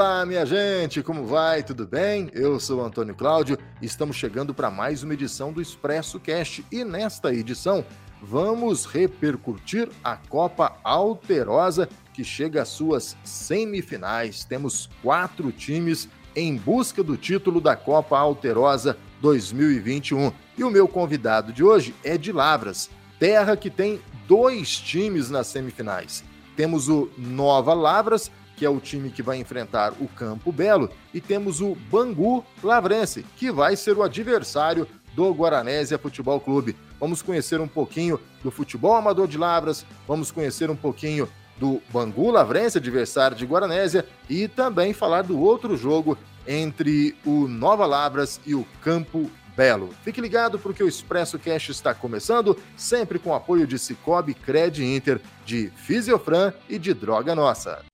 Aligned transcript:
Olá, 0.00 0.24
minha 0.24 0.46
gente, 0.46 1.02
como 1.02 1.26
vai? 1.26 1.62
Tudo 1.62 1.86
bem? 1.86 2.30
Eu 2.32 2.58
sou 2.58 2.82
Antônio 2.82 3.14
Cláudio 3.14 3.58
e 3.82 3.84
estamos 3.84 4.16
chegando 4.16 4.54
para 4.54 4.70
mais 4.70 5.02
uma 5.02 5.12
edição 5.12 5.52
do 5.52 5.60
Expresso 5.60 6.18
Cast. 6.18 6.64
E 6.72 6.82
nesta 6.86 7.34
edição, 7.34 7.84
vamos 8.22 8.86
repercutir 8.86 9.90
a 10.02 10.16
Copa 10.16 10.74
Alterosa 10.82 11.86
que 12.14 12.24
chega 12.24 12.62
às 12.62 12.68
suas 12.68 13.14
semifinais. 13.22 14.42
Temos 14.42 14.88
quatro 15.02 15.52
times 15.52 16.08
em 16.34 16.56
busca 16.56 17.02
do 17.02 17.18
título 17.18 17.60
da 17.60 17.76
Copa 17.76 18.18
Alterosa 18.18 18.96
2021. 19.20 20.32
E 20.56 20.64
o 20.64 20.70
meu 20.70 20.88
convidado 20.88 21.52
de 21.52 21.62
hoje 21.62 21.94
é 22.02 22.16
de 22.16 22.32
Lavras, 22.32 22.88
terra 23.18 23.54
que 23.54 23.68
tem 23.68 24.00
dois 24.26 24.78
times 24.78 25.28
nas 25.28 25.48
semifinais. 25.48 26.24
Temos 26.56 26.88
o 26.88 27.10
Nova 27.18 27.74
Lavras 27.74 28.30
que 28.60 28.66
é 28.66 28.68
o 28.68 28.78
time 28.78 29.08
que 29.08 29.22
vai 29.22 29.38
enfrentar 29.38 29.94
o 29.98 30.06
Campo 30.06 30.52
Belo, 30.52 30.90
e 31.14 31.20
temos 31.20 31.62
o 31.62 31.74
Bangu 31.90 32.44
Lavrense, 32.62 33.24
que 33.34 33.50
vai 33.50 33.74
ser 33.74 33.96
o 33.96 34.02
adversário 34.02 34.86
do 35.14 35.32
Guaranésia 35.32 35.98
Futebol 35.98 36.38
Clube. 36.38 36.76
Vamos 37.00 37.22
conhecer 37.22 37.58
um 37.58 37.66
pouquinho 37.66 38.20
do 38.44 38.50
futebol 38.50 38.94
amador 38.94 39.26
de 39.26 39.38
Lavras, 39.38 39.86
vamos 40.06 40.30
conhecer 40.30 40.68
um 40.68 40.76
pouquinho 40.76 41.26
do 41.56 41.80
Bangu 41.90 42.30
Lavrense, 42.30 42.76
adversário 42.76 43.34
de 43.34 43.46
Guaranésia, 43.46 44.04
e 44.28 44.46
também 44.46 44.92
falar 44.92 45.22
do 45.22 45.40
outro 45.40 45.74
jogo 45.74 46.18
entre 46.46 47.16
o 47.24 47.48
Nova 47.48 47.86
Lavras 47.86 48.42
e 48.44 48.54
o 48.54 48.66
Campo 48.82 49.30
Belo. 49.56 49.88
Fique 50.04 50.20
ligado 50.20 50.58
porque 50.58 50.82
o 50.82 50.88
Expresso 50.88 51.38
Cash 51.38 51.70
está 51.70 51.94
começando, 51.94 52.58
sempre 52.76 53.18
com 53.18 53.34
apoio 53.34 53.66
de 53.66 53.78
Cicobi 53.78 54.34
Cred 54.34 54.84
Inter, 54.84 55.18
de 55.46 55.70
Fisiofran 55.76 56.52
e 56.68 56.78
de 56.78 56.92
Droga 56.92 57.34
Nossa. 57.34 57.89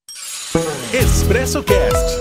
Expresso 0.92 1.62
Cast. 1.62 2.16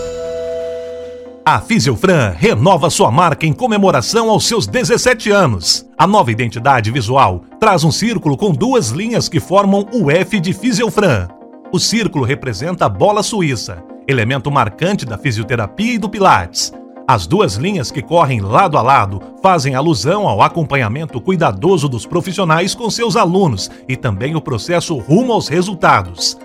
A 1.46 1.62
Fisiofran 1.62 2.34
renova 2.38 2.90
sua 2.90 3.10
marca 3.10 3.46
em 3.46 3.54
comemoração 3.54 4.30
aos 4.30 4.46
seus 4.46 4.68
17 4.68 5.32
anos. 5.32 5.86
A 5.98 6.06
nova 6.06 6.32
identidade 6.32 6.92
visual 6.92 7.44
traz 7.60 7.86
um 7.86 7.92
círculo 7.92 8.36
com 8.36 8.52
duas 8.52 8.90
linhas 8.90 9.30
que 9.30 9.40
formam 9.40 9.88
o 9.94 10.12
F 10.12 10.40
de 10.40 10.52
Fisiofran. 10.52 11.30
O 11.72 11.80
círculo 11.80 12.26
representa 12.26 12.88
a 12.88 12.90
bola 12.90 13.24
suíça, 13.24 13.82
elemento 14.06 14.52
marcante 14.52 15.06
da 15.06 15.18
fisioterapia 15.18 15.94
e 15.94 15.98
do 15.98 16.10
Pilates. 16.10 16.74
As 17.08 17.26
duas 17.26 17.56
linhas 17.56 17.90
que 17.90 18.02
correm 18.02 18.42
lado 18.42 18.78
a 18.78 18.82
lado 18.82 19.22
fazem 19.42 19.76
alusão 19.76 20.28
ao 20.28 20.42
acompanhamento 20.42 21.22
cuidadoso 21.22 21.88
dos 21.88 22.06
profissionais 22.06 22.76
com 22.76 22.90
seus 22.90 23.16
alunos 23.16 23.72
e 23.88 23.96
também 23.96 24.36
o 24.36 24.42
processo 24.42 24.98
rumo 24.98 25.32
aos 25.32 25.48
resultados. 25.48 26.38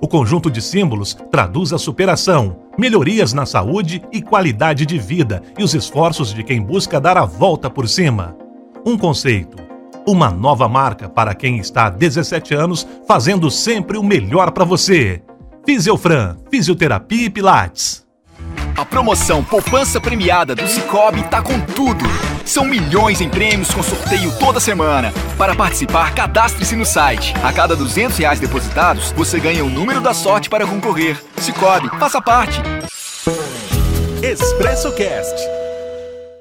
O 0.00 0.06
conjunto 0.06 0.50
de 0.50 0.62
símbolos 0.62 1.16
traduz 1.30 1.72
a 1.72 1.78
superação, 1.78 2.56
melhorias 2.78 3.32
na 3.32 3.44
saúde 3.44 4.02
e 4.12 4.22
qualidade 4.22 4.86
de 4.86 4.98
vida 4.98 5.42
e 5.58 5.64
os 5.64 5.74
esforços 5.74 6.32
de 6.32 6.44
quem 6.44 6.62
busca 6.62 7.00
dar 7.00 7.16
a 7.16 7.24
volta 7.24 7.68
por 7.68 7.88
cima. 7.88 8.36
Um 8.86 8.96
conceito, 8.96 9.56
uma 10.06 10.30
nova 10.30 10.68
marca 10.68 11.08
para 11.08 11.34
quem 11.34 11.58
está 11.58 11.86
há 11.86 11.90
17 11.90 12.54
anos 12.54 12.86
fazendo 13.06 13.50
sempre 13.50 13.98
o 13.98 14.02
melhor 14.02 14.52
para 14.52 14.64
você. 14.64 15.20
Fisiofran, 15.66 16.36
Fisioterapia 16.50 17.26
e 17.26 17.30
Pilates. 17.30 18.06
A 18.76 18.84
promoção 18.84 19.42
Poupança 19.42 20.00
Premiada 20.00 20.54
do 20.54 20.66
Cicobi 20.68 21.24
tá 21.24 21.42
com 21.42 21.60
tudo. 21.60 22.04
São 22.48 22.64
milhões 22.64 23.20
em 23.20 23.28
prêmios 23.28 23.74
com 23.74 23.82
sorteio 23.82 24.32
toda 24.38 24.58
semana. 24.58 25.12
Para 25.36 25.54
participar, 25.54 26.14
cadastre-se 26.14 26.74
no 26.74 26.86
site. 26.86 27.34
A 27.44 27.52
cada 27.52 27.76
200 27.76 28.16
reais 28.16 28.40
depositados, 28.40 29.12
você 29.12 29.38
ganha 29.38 29.62
o 29.62 29.68
número 29.68 30.00
da 30.00 30.14
sorte 30.14 30.48
para 30.48 30.66
concorrer. 30.66 31.22
Cicobi, 31.36 31.90
faça 31.98 32.22
parte. 32.22 32.58
Expresso 34.22 34.90
Cast. 34.94 35.36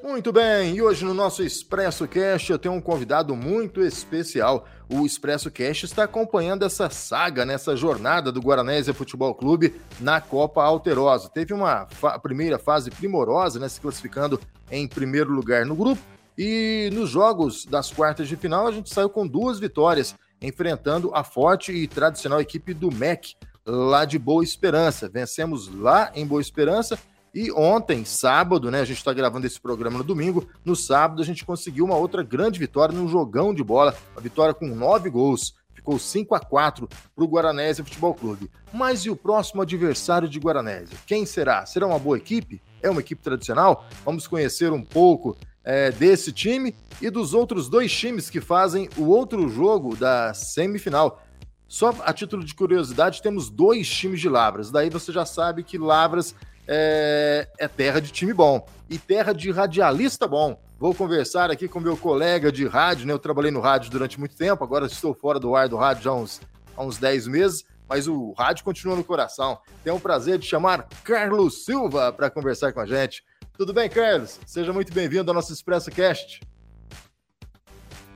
Muito 0.02 0.32
bem, 0.32 0.76
e 0.76 0.82
hoje 0.82 1.04
no 1.04 1.14
nosso 1.14 1.44
Expresso 1.44 2.08
Cast 2.08 2.50
eu 2.50 2.58
tenho 2.58 2.74
um 2.74 2.82
convidado 2.82 3.36
muito 3.36 3.82
especial. 3.82 4.66
O 4.90 5.06
Expresso 5.06 5.52
Cast 5.52 5.86
está 5.86 6.06
acompanhando 6.06 6.64
essa 6.64 6.90
saga, 6.90 7.46
nessa 7.46 7.76
jornada 7.76 8.32
do 8.32 8.40
Guaranésia 8.40 8.94
Futebol 8.94 9.36
Clube 9.36 9.76
na 10.00 10.22
Copa 10.22 10.64
Alterosa. 10.64 11.30
Teve 11.30 11.54
uma 11.54 11.86
fa 11.92 12.18
primeira 12.18 12.58
fase 12.58 12.90
primorosa, 12.90 13.60
né, 13.60 13.68
se 13.68 13.82
classificando 13.82 14.40
em 14.72 14.88
primeiro 14.88 15.32
lugar 15.32 15.66
no 15.66 15.76
grupo, 15.76 16.02
e 16.38 16.90
nos 16.94 17.10
jogos 17.10 17.66
das 17.66 17.92
quartas 17.92 18.28
de 18.28 18.36
final 18.36 18.68
a 18.68 18.72
gente 18.72 18.94
saiu 18.94 19.10
com 19.10 19.26
duas 19.26 19.60
vitórias, 19.60 20.16
enfrentando 20.42 21.12
a 21.14 21.24
forte 21.24 21.72
e 21.72 21.88
tradicional 21.88 22.40
equipe 22.40 22.74
do 22.74 22.92
MEC, 22.92 23.36
lá 23.66 24.06
de 24.06 24.20
Boa 24.20 24.44
Esperança. 24.44 25.10
Vencemos 25.10 25.68
lá 25.68 26.12
em 26.14 26.26
Boa 26.26 26.42
Esperança 26.42 26.98
e 27.34 27.52
ontem, 27.52 28.04
sábado, 28.04 28.72
né? 28.72 28.82
A 28.82 28.86
gente 28.86 28.98
está 28.98 29.14
gravando 29.14 29.46
esse 29.46 29.60
programa 29.60 30.00
no 30.00 30.04
domingo. 30.04 30.48
No 30.66 30.76
sábado, 30.76 31.22
a 31.22 31.26
gente 31.26 31.46
conseguiu 31.46 31.86
uma 31.86 31.96
outra 31.96 32.24
grande 32.24 32.58
vitória 32.58 32.96
num 32.96 33.08
jogão 33.08 33.54
de 33.54 33.64
bola. 33.64 33.96
Uma 34.16 34.22
vitória 34.22 34.54
com 34.54 34.68
nove 34.68 35.10
gols. 35.10 35.54
Ficou 35.72 36.00
5 36.00 36.34
a 36.34 36.40
4 36.40 36.88
para 37.16 37.24
o 37.24 37.28
Guaranésia 37.28 37.84
Futebol 37.84 38.16
Clube. 38.16 38.50
Mas 38.74 39.02
e 39.02 39.12
o 39.12 39.16
próximo 39.16 39.62
adversário 39.62 40.28
de 40.28 40.40
Guaranésia? 40.40 40.98
Quem 41.06 41.26
será? 41.26 41.64
Será 41.66 41.86
uma 41.86 42.00
boa 42.00 42.18
equipe? 42.18 42.60
É 42.82 42.90
uma 42.90 43.02
equipe 43.02 43.22
tradicional? 43.22 43.86
Vamos 44.06 44.28
conhecer 44.28 44.72
um 44.72 44.84
pouco 44.84 45.38
é, 45.64 45.92
desse 45.92 46.32
time 46.32 46.74
e 47.02 47.10
dos 47.10 47.34
outros 47.34 47.68
dois 47.70 47.92
times 47.92 48.30
que 48.30 48.40
fazem 48.40 48.90
o 48.98 49.06
outro 49.08 49.50
jogo 49.50 49.96
da 49.96 50.34
semifinal. 50.34 51.22
Só 51.68 51.94
a 52.06 52.14
título 52.14 52.44
de 52.46 52.56
curiosidade, 52.56 53.22
temos 53.22 53.50
dois 53.50 53.90
times 53.90 54.22
de 54.22 54.30
Lavras. 54.30 54.72
Daí 54.72 54.90
você 54.90 55.12
já 55.12 55.26
sabe 55.26 55.64
que 55.64 55.78
Lavras 55.78 56.34
é, 56.66 57.48
é 57.60 57.68
terra 57.68 58.00
de 58.00 58.12
time 58.12 58.34
bom 58.34 58.66
e 58.90 58.98
terra 58.98 59.34
de 59.34 59.52
radialista 59.52 60.28
bom. 60.28 60.58
Vou 60.80 60.94
conversar 60.94 61.52
aqui 61.52 61.68
com 61.68 61.80
meu 61.80 61.98
colega 61.98 62.52
de 62.52 62.66
rádio, 62.68 63.06
né? 63.08 63.12
Eu 63.12 63.20
trabalhei 63.20 63.52
no 63.52 63.60
rádio 63.60 63.92
durante 63.92 64.20
muito 64.20 64.36
tempo, 64.36 64.64
agora 64.64 64.86
estou 64.86 65.14
fora 65.14 65.40
do 65.40 65.56
ar 65.56 65.68
do 65.68 65.76
rádio 65.76 66.10
há 66.10 66.16
uns, 66.16 66.40
há 66.76 66.84
uns 66.84 66.98
10 66.98 67.28
meses, 67.28 67.66
mas 67.88 68.08
o 68.08 68.34
rádio 68.38 68.64
continua 68.64 68.96
no 68.96 69.04
coração. 69.04 69.60
Tenho 69.84 69.96
o 69.96 70.00
prazer 70.00 70.38
de 70.38 70.46
chamar 70.46 70.88
Carlos 71.04 71.66
Silva 71.66 72.12
para 72.12 72.30
conversar 72.30 72.74
com 72.74 72.80
a 72.80 72.86
gente. 72.86 73.24
Tudo 73.58 73.74
bem, 73.74 73.90
Carlos? 73.90 74.40
Seja 74.46 74.72
muito 74.72 74.94
bem-vindo 74.94 75.30
ao 75.32 75.36
nosso 75.36 75.52
Expresso 75.52 75.90
Cast. 75.90 76.42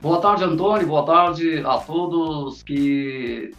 Boa 0.00 0.20
tarde, 0.20 0.44
Antônio. 0.44 0.86
Boa 0.86 1.04
tarde 1.04 1.62
a 1.64 1.78
todos 1.78 2.62
que 2.62 3.52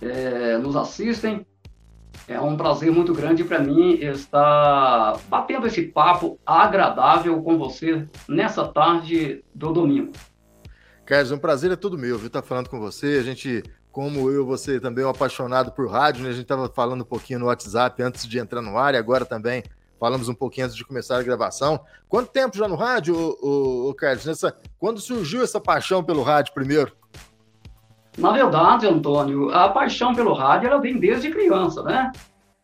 é, 0.00 0.58
nos 0.58 0.76
assistem. 0.76 1.46
É 2.28 2.40
um 2.40 2.56
prazer 2.56 2.92
muito 2.92 3.12
grande 3.12 3.42
para 3.42 3.58
mim 3.58 3.94
estar 3.94 5.18
batendo 5.28 5.66
esse 5.66 5.82
papo 5.82 6.38
agradável 6.46 7.42
com 7.42 7.58
você 7.58 8.06
nessa 8.28 8.68
tarde 8.68 9.44
do 9.54 9.72
domingo. 9.72 10.12
Carlos, 11.04 11.32
um 11.32 11.38
prazer 11.38 11.72
é 11.72 11.76
todo 11.76 11.98
meu, 11.98 12.16
viu? 12.16 12.28
Estar 12.28 12.40
tá 12.40 12.46
falando 12.46 12.68
com 12.68 12.78
você. 12.78 13.18
A 13.18 13.22
gente, 13.22 13.64
como 13.92 14.30
eu, 14.30 14.46
você 14.46 14.78
também 14.78 15.04
é 15.04 15.06
um 15.06 15.10
apaixonado 15.10 15.72
por 15.72 15.90
rádio, 15.90 16.22
né? 16.22 16.30
A 16.30 16.32
gente 16.32 16.42
estava 16.42 16.68
falando 16.68 17.02
um 17.02 17.06
pouquinho 17.06 17.40
no 17.40 17.46
WhatsApp 17.46 18.02
antes 18.02 18.26
de 18.26 18.38
entrar 18.38 18.62
no 18.62 18.78
ar 18.78 18.94
e 18.94 18.96
agora 18.96 19.24
também 19.24 19.62
falamos 19.98 20.28
um 20.28 20.34
pouquinho 20.34 20.66
antes 20.66 20.76
de 20.76 20.84
começar 20.84 21.18
a 21.18 21.22
gravação. 21.22 21.80
Quanto 22.08 22.30
tempo 22.30 22.56
já 22.56 22.66
no 22.66 22.76
rádio, 22.76 23.14
o, 23.16 23.90
o, 23.90 23.94
Carlos? 23.94 24.24
Nessa, 24.24 24.56
quando 24.78 25.00
surgiu 25.00 25.42
essa 25.42 25.60
paixão 25.60 26.02
pelo 26.02 26.22
rádio 26.22 26.54
primeiro? 26.54 26.92
Na 28.16 28.32
verdade, 28.32 28.86
Antônio, 28.86 29.50
a 29.50 29.68
paixão 29.68 30.14
pelo 30.14 30.32
rádio 30.32 30.68
ela 30.68 30.80
vem 30.80 30.98
desde 30.98 31.30
criança, 31.30 31.82
né? 31.82 32.10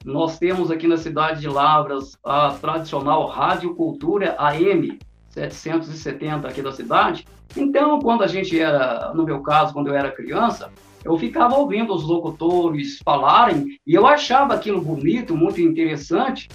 Nós 0.04 0.38
temos 0.38 0.70
aqui 0.70 0.86
na 0.86 0.96
cidade 0.96 1.40
de 1.40 1.48
Lavras 1.48 2.16
a 2.24 2.50
tradicional 2.50 3.26
Rádio 3.26 3.74
Cultura 3.74 4.36
AM 4.38 4.98
770 5.30 6.48
aqui 6.48 6.62
da 6.62 6.72
cidade. 6.72 7.26
Então, 7.56 7.98
quando 8.00 8.22
a 8.22 8.26
gente 8.26 8.58
era, 8.58 9.12
no 9.14 9.24
meu 9.24 9.40
caso, 9.42 9.72
quando 9.72 9.88
eu 9.88 9.94
era 9.94 10.10
criança, 10.10 10.70
eu 11.06 11.16
ficava 11.16 11.54
ouvindo 11.54 11.94
os 11.94 12.02
locutores 12.02 12.98
falarem 13.04 13.78
e 13.86 13.94
eu 13.94 14.06
achava 14.06 14.54
aquilo 14.54 14.80
bonito, 14.80 15.36
muito 15.36 15.60
interessante. 15.60 16.48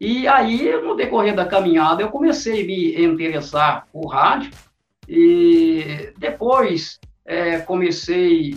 E 0.00 0.26
aí, 0.26 0.72
no 0.80 0.96
decorrer 0.96 1.34
da 1.34 1.44
caminhada, 1.44 2.00
eu 2.00 2.08
comecei 2.08 2.62
a 2.62 2.66
me 2.66 3.04
interessar 3.04 3.86
por 3.92 4.06
rádio 4.06 4.50
e 5.06 6.10
depois 6.16 6.98
é, 7.26 7.58
comecei 7.58 8.56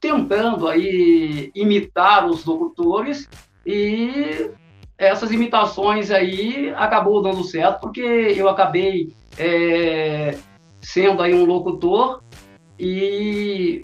tentando 0.00 0.66
aí 0.66 1.50
imitar 1.54 2.26
os 2.26 2.46
locutores 2.46 3.28
e 3.66 4.50
essas 4.96 5.32
imitações 5.32 6.10
aí 6.10 6.72
acabou 6.76 7.20
dando 7.20 7.44
certo 7.44 7.80
porque 7.80 8.00
eu 8.00 8.48
acabei 8.48 9.12
é, 9.36 10.38
sendo 10.80 11.22
aí 11.22 11.34
um 11.34 11.44
locutor 11.44 12.22
e 12.78 13.82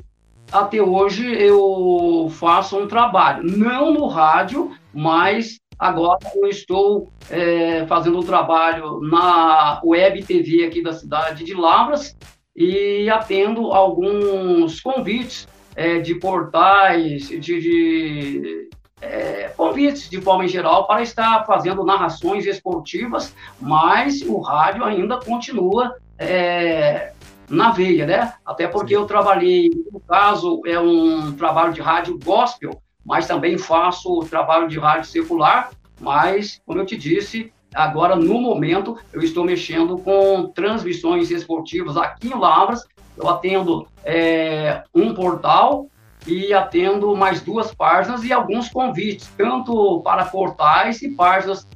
até 0.54 0.80
hoje 0.80 1.26
eu 1.34 2.28
faço 2.30 2.78
um 2.78 2.86
trabalho, 2.86 3.42
não 3.42 3.92
no 3.92 4.06
rádio, 4.06 4.70
mas 4.94 5.58
agora 5.76 6.20
eu 6.36 6.46
estou 6.46 7.12
é, 7.28 7.84
fazendo 7.88 8.20
um 8.20 8.22
trabalho 8.22 9.00
na 9.00 9.80
web 9.84 10.22
TV 10.22 10.64
aqui 10.64 10.80
da 10.80 10.92
cidade 10.92 11.42
de 11.42 11.54
Lavras 11.54 12.16
e 12.54 13.10
atendo 13.10 13.72
alguns 13.72 14.80
convites 14.80 15.48
é, 15.74 15.98
de 15.98 16.14
portais, 16.14 17.26
de, 17.26 17.40
de 17.40 18.68
é, 19.02 19.52
convites, 19.56 20.08
de 20.08 20.20
forma 20.20 20.46
geral, 20.46 20.86
para 20.86 21.02
estar 21.02 21.44
fazendo 21.44 21.84
narrações 21.84 22.46
esportivas, 22.46 23.34
mas 23.60 24.22
o 24.22 24.38
rádio 24.38 24.84
ainda 24.84 25.18
continua 25.18 25.96
é, 26.16 27.12
na 27.48 27.70
veia, 27.70 28.06
né? 28.06 28.34
Até 28.44 28.66
porque 28.66 28.96
eu 28.96 29.06
trabalhei, 29.06 29.70
no 29.92 30.00
caso, 30.00 30.62
é 30.66 30.78
um 30.78 31.32
trabalho 31.32 31.72
de 31.72 31.80
rádio 31.80 32.18
gospel, 32.24 32.80
mas 33.04 33.26
também 33.26 33.58
faço 33.58 34.20
trabalho 34.30 34.68
de 34.68 34.78
rádio 34.78 35.10
secular, 35.10 35.70
mas, 36.00 36.60
como 36.66 36.80
eu 36.80 36.86
te 36.86 36.96
disse, 36.96 37.52
agora, 37.74 38.16
no 38.16 38.40
momento, 38.40 38.98
eu 39.12 39.22
estou 39.22 39.44
mexendo 39.44 39.98
com 39.98 40.50
transmissões 40.54 41.30
esportivas 41.30 41.96
aqui 41.96 42.28
em 42.28 42.38
Lavras, 42.38 42.84
eu 43.16 43.28
atendo 43.28 43.86
é, 44.04 44.82
um 44.94 45.14
portal 45.14 45.86
e 46.26 46.52
atendo 46.54 47.14
mais 47.14 47.42
duas 47.42 47.74
páginas 47.74 48.24
e 48.24 48.32
alguns 48.32 48.68
convites, 48.68 49.30
tanto 49.36 50.00
para 50.00 50.24
portais 50.24 51.02
e 51.02 51.10
páginas 51.10 51.68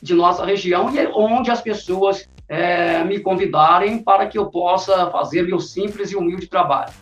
de 0.00 0.14
nossa 0.14 0.44
região, 0.44 0.94
e 0.94 1.06
onde 1.08 1.50
as 1.50 1.60
pessoas 1.60 2.26
é, 2.50 3.04
me 3.04 3.20
convidarem 3.20 4.02
para 4.02 4.26
que 4.26 4.36
eu 4.36 4.46
possa 4.50 5.08
fazer 5.12 5.42
meu 5.42 5.60
simples 5.60 6.10
e 6.10 6.16
humilde 6.16 6.48
trabalho. 6.48 6.92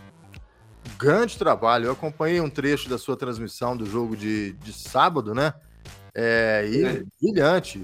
Grande 0.99 1.39
trabalho. 1.39 1.87
Eu 1.87 1.93
acompanhei 1.93 2.39
um 2.39 2.50
trecho 2.50 2.87
da 2.91 2.99
sua 2.99 3.17
transmissão 3.17 3.75
do 3.75 3.87
jogo 3.87 4.15
de, 4.15 4.53
de 4.53 4.75
sábado, 4.75 5.35
né? 5.35 5.55
É, 6.15 6.69
e 6.71 6.85
é. 6.85 7.03
brilhante, 7.23 7.83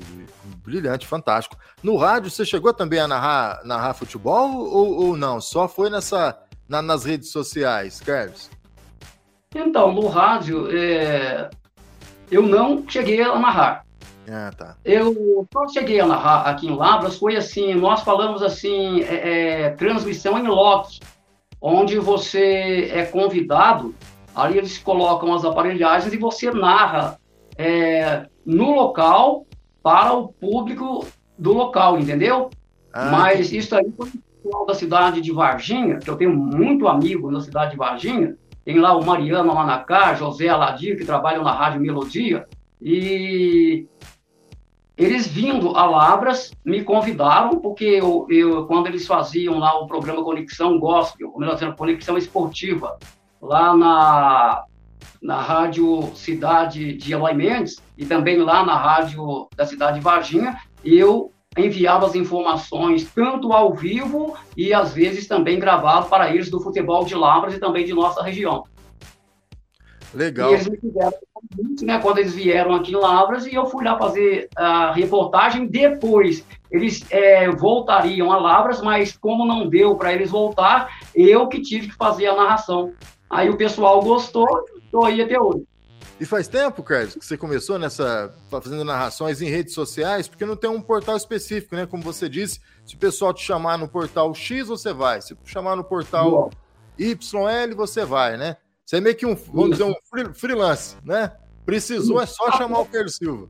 brilhante, 0.62 1.06
fantástico. 1.06 1.56
No 1.82 1.96
rádio, 1.96 2.30
você 2.30 2.44
chegou 2.44 2.74
também 2.74 2.98
a 2.98 3.08
narrar, 3.08 3.62
narrar 3.64 3.94
futebol 3.94 4.50
ou, 4.56 5.06
ou 5.06 5.16
não? 5.16 5.40
Só 5.40 5.66
foi 5.66 5.88
nessa, 5.88 6.38
na, 6.68 6.82
nas 6.82 7.04
redes 7.04 7.30
sociais, 7.30 7.98
Carlos? 8.00 8.50
Então, 9.54 9.92
no 9.92 10.08
rádio, 10.08 10.68
é, 10.76 11.48
eu 12.30 12.42
não 12.42 12.84
cheguei 12.86 13.22
a 13.22 13.38
narrar. 13.38 13.83
Ah, 14.28 14.50
tá. 14.56 14.76
Eu 14.84 15.46
só 15.52 15.68
cheguei 15.68 16.00
a 16.00 16.06
narrar 16.06 16.42
aqui 16.42 16.66
em 16.66 16.74
Lavras, 16.74 17.18
foi 17.18 17.36
assim, 17.36 17.74
nós 17.74 18.02
falamos 18.02 18.42
assim, 18.42 19.02
é, 19.02 19.64
é, 19.64 19.70
transmissão 19.70 20.38
em 20.38 20.46
lote, 20.46 21.00
onde 21.60 21.98
você 21.98 22.90
é 22.92 23.04
convidado, 23.04 23.94
ali 24.34 24.58
eles 24.58 24.78
colocam 24.78 25.32
as 25.34 25.44
aparelhagens 25.44 26.12
e 26.12 26.16
você 26.16 26.50
narra 26.50 27.18
é, 27.56 28.26
no 28.44 28.74
local 28.74 29.46
para 29.82 30.12
o 30.12 30.28
público 30.28 31.06
do 31.38 31.52
local, 31.52 31.98
entendeu? 31.98 32.50
Ah, 32.92 33.10
Mas 33.10 33.52
isso 33.52 33.74
aí 33.74 33.92
foi 33.96 34.08
o 34.44 34.64
da 34.66 34.74
cidade 34.74 35.20
de 35.20 35.32
Varginha, 35.32 35.98
que 35.98 36.08
eu 36.08 36.16
tenho 36.16 36.34
muito 36.34 36.86
amigo 36.86 37.30
na 37.30 37.40
cidade 37.40 37.72
de 37.72 37.76
Varginha, 37.76 38.36
tem 38.64 38.78
lá 38.78 38.96
o 38.96 39.04
Mariano 39.04 39.54
Manacá, 39.54 40.14
José 40.14 40.48
Aladir, 40.48 40.96
que 40.96 41.04
trabalham 41.04 41.42
na 41.42 41.52
Rádio 41.52 41.80
Melodia, 41.80 42.46
e 42.80 43.86
eles 44.96 45.26
vindo 45.26 45.76
a 45.76 45.86
Lavras 45.86 46.52
me 46.64 46.82
convidaram, 46.82 47.58
porque 47.58 47.84
eu, 47.84 48.26
eu, 48.30 48.66
quando 48.66 48.86
eles 48.86 49.06
faziam 49.06 49.58
lá 49.58 49.78
o 49.80 49.86
programa 49.86 50.22
Conexão 50.22 50.78
Gospel, 50.78 51.30
ou 51.32 51.40
melhor 51.40 51.54
dizendo, 51.54 51.74
Conexão 51.74 52.16
Esportiva, 52.16 52.96
lá 53.42 53.76
na, 53.76 54.64
na 55.20 55.40
Rádio 55.40 56.14
Cidade 56.14 56.96
de 56.96 57.12
Eloy 57.12 57.34
Mendes, 57.34 57.82
e 57.98 58.06
também 58.06 58.38
lá 58.38 58.64
na 58.64 58.76
Rádio 58.76 59.48
da 59.56 59.66
Cidade 59.66 59.98
de 59.98 60.04
Varginha, 60.04 60.58
eu 60.84 61.32
enviava 61.56 62.06
as 62.06 62.14
informações 62.14 63.10
tanto 63.12 63.52
ao 63.52 63.74
vivo 63.74 64.36
e 64.56 64.72
às 64.72 64.92
vezes 64.92 65.26
também 65.26 65.58
gravado 65.58 66.08
para 66.08 66.32
eles 66.32 66.50
do 66.50 66.60
futebol 66.60 67.04
de 67.04 67.14
Lavras 67.14 67.54
e 67.54 67.58
também 67.58 67.84
de 67.84 67.94
nossa 67.94 68.22
região. 68.22 68.64
Legal. 70.14 70.50
E 70.50 70.54
eles 70.54 70.68
me 70.68 70.76
fizeram 70.76 71.12
né, 71.82 71.98
quando 72.00 72.18
eles 72.18 72.34
vieram 72.34 72.74
aqui 72.74 72.92
em 72.92 72.96
Lavras 72.96 73.46
e 73.46 73.54
eu 73.54 73.66
fui 73.66 73.84
lá 73.84 73.98
fazer 73.98 74.48
a 74.56 74.92
reportagem. 74.92 75.66
Depois 75.66 76.44
eles 76.70 77.04
é, 77.10 77.50
voltariam 77.50 78.32
a 78.32 78.38
Lavras, 78.38 78.80
mas 78.80 79.16
como 79.16 79.46
não 79.46 79.68
deu 79.68 79.96
para 79.96 80.12
eles 80.12 80.30
voltar, 80.30 80.98
eu 81.14 81.48
que 81.48 81.60
tive 81.60 81.88
que 81.88 81.94
fazer 81.94 82.26
a 82.26 82.36
narração. 82.36 82.92
Aí 83.28 83.50
o 83.50 83.56
pessoal 83.56 84.00
gostou, 84.02 84.64
estou 84.84 85.04
aí 85.04 85.20
até 85.20 85.40
hoje. 85.40 85.64
E 86.20 86.24
faz 86.24 86.46
tempo, 86.46 86.82
Carlos, 86.82 87.14
que 87.14 87.26
você 87.26 87.36
começou 87.36 87.76
nessa 87.76 88.32
fazendo 88.48 88.84
narrações 88.84 89.42
em 89.42 89.48
redes 89.48 89.74
sociais, 89.74 90.28
porque 90.28 90.46
não 90.46 90.54
tem 90.54 90.70
um 90.70 90.80
portal 90.80 91.16
específico, 91.16 91.74
né? 91.74 91.86
Como 91.86 92.04
você 92.04 92.28
disse, 92.28 92.60
se 92.86 92.94
o 92.94 92.98
pessoal 92.98 93.34
te 93.34 93.42
chamar 93.42 93.76
no 93.76 93.88
portal 93.88 94.32
X, 94.32 94.68
você 94.68 94.92
vai. 94.92 95.20
Se 95.20 95.36
chamar 95.44 95.74
no 95.74 95.82
portal 95.82 96.50
YL, 96.96 97.74
você 97.74 98.04
vai, 98.04 98.36
né? 98.36 98.56
Você 98.84 98.96
é 98.96 99.00
meio 99.00 99.16
que 99.16 99.24
um, 99.24 99.34
vamos 99.34 99.78
dizer, 99.78 99.84
um 99.84 100.34
freelance, 100.34 100.96
né? 101.04 101.32
Precisou, 101.64 102.20
é 102.20 102.26
só 102.26 102.52
chamar 102.52 102.80
o 102.80 102.86
Carlos 102.86 103.16
Silva. 103.16 103.48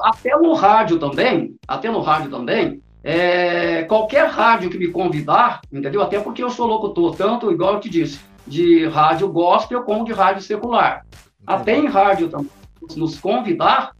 Até 0.00 0.36
no 0.36 0.54
rádio 0.54 0.98
também, 0.98 1.56
até 1.66 1.90
no 1.90 2.00
rádio 2.00 2.30
também, 2.30 2.80
é, 3.02 3.82
qualquer 3.84 4.26
rádio 4.28 4.70
que 4.70 4.78
me 4.78 4.88
convidar, 4.88 5.60
entendeu? 5.72 6.02
Até 6.02 6.20
porque 6.20 6.42
eu 6.42 6.50
sou 6.50 6.66
locutor, 6.66 7.16
tanto, 7.16 7.50
igual 7.50 7.74
eu 7.74 7.80
te 7.80 7.88
disse, 7.88 8.20
de 8.46 8.86
rádio 8.86 9.28
gospel 9.28 9.82
como 9.82 10.04
de 10.04 10.12
rádio 10.12 10.42
secular. 10.42 11.04
Até 11.44 11.76
em 11.76 11.86
rádio 11.86 12.28
também, 12.28 12.50
nos 12.96 13.18
convidar, 13.18 13.96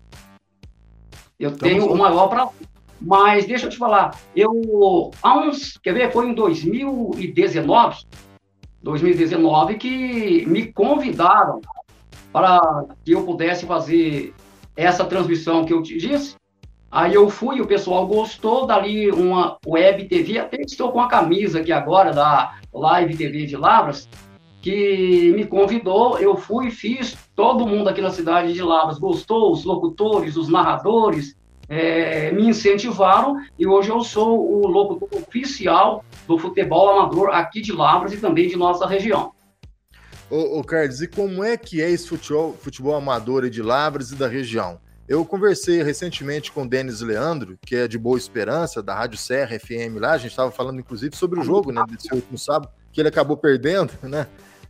eu 1.38 1.50
Estamos 1.50 1.58
tenho 1.58 1.92
o 1.92 1.98
maior 1.98 2.28
para. 2.28 2.48
Mas 3.00 3.46
deixa 3.46 3.66
eu 3.66 3.70
te 3.70 3.76
falar, 3.76 4.16
eu 4.36 5.10
há 5.20 5.36
uns, 5.36 5.76
quer 5.78 5.92
ver, 5.92 6.12
foi 6.12 6.28
em 6.28 6.34
2019, 6.34 8.04
2019 8.82 9.76
que 9.76 10.46
me 10.46 10.72
convidaram 10.72 11.60
para 12.32 12.60
que 13.04 13.12
eu 13.12 13.24
pudesse 13.24 13.66
fazer 13.66 14.34
essa 14.76 15.04
transmissão 15.04 15.64
que 15.64 15.72
eu 15.72 15.82
te 15.82 15.96
disse. 15.98 16.34
Aí 16.90 17.14
eu 17.14 17.30
fui, 17.30 17.60
o 17.60 17.66
pessoal 17.66 18.06
gostou, 18.06 18.66
dali 18.66 19.10
uma 19.10 19.56
web 19.66 20.06
TV, 20.08 20.38
até 20.38 20.60
estou 20.60 20.92
com 20.92 21.00
a 21.00 21.08
camisa 21.08 21.60
aqui 21.60 21.72
agora 21.72 22.12
da 22.12 22.58
Live 22.72 23.16
TV 23.16 23.46
de 23.46 23.56
Lavras, 23.56 24.08
que 24.60 25.32
me 25.34 25.46
convidou, 25.46 26.18
eu 26.18 26.36
fui, 26.36 26.70
fiz, 26.70 27.16
todo 27.34 27.66
mundo 27.66 27.88
aqui 27.88 28.02
na 28.02 28.10
cidade 28.10 28.52
de 28.52 28.62
Lavras 28.62 28.98
gostou, 28.98 29.52
os 29.52 29.64
locutores, 29.64 30.36
os 30.36 30.48
narradores, 30.48 31.34
é, 31.72 32.30
me 32.32 32.46
incentivaram 32.46 33.42
e 33.58 33.66
hoje 33.66 33.88
eu 33.88 34.02
sou 34.02 34.38
o 34.46 34.66
locutor 34.66 35.08
oficial 35.22 36.04
do 36.28 36.36
futebol 36.36 36.90
amador 36.90 37.30
aqui 37.30 37.62
de 37.62 37.72
Lavras 37.72 38.12
e 38.12 38.18
também 38.18 38.46
de 38.46 38.56
nossa 38.56 38.86
região. 38.86 39.32
Ô, 40.28 40.58
ô 40.58 40.64
Carlos, 40.64 41.00
e 41.00 41.08
como 41.08 41.42
é 41.42 41.56
que 41.56 41.80
é 41.80 41.90
esse 41.90 42.06
futebol, 42.06 42.54
futebol 42.60 42.94
amador 42.94 43.48
de 43.48 43.62
Lavras 43.62 44.10
e 44.10 44.16
da 44.16 44.28
região? 44.28 44.78
Eu 45.08 45.24
conversei 45.24 45.82
recentemente 45.82 46.52
com 46.52 46.64
o 46.64 46.68
Denis 46.68 47.00
Leandro, 47.00 47.58
que 47.64 47.74
é 47.74 47.88
de 47.88 47.96
Boa 47.96 48.18
Esperança, 48.18 48.82
da 48.82 48.94
Rádio 48.94 49.16
Serra 49.16 49.58
FM 49.58 49.98
lá, 49.98 50.12
a 50.12 50.18
gente 50.18 50.32
estava 50.32 50.50
falando 50.50 50.78
inclusive 50.78 51.16
sobre 51.16 51.40
o 51.40 51.42
jogo, 51.42 51.72
né, 51.72 51.82
desse 51.88 52.14
último 52.14 52.36
sábado, 52.36 52.70
que 52.92 53.00
ele 53.00 53.08
acabou 53.08 53.36
perdendo, 53.38 53.94
né? 54.02 54.26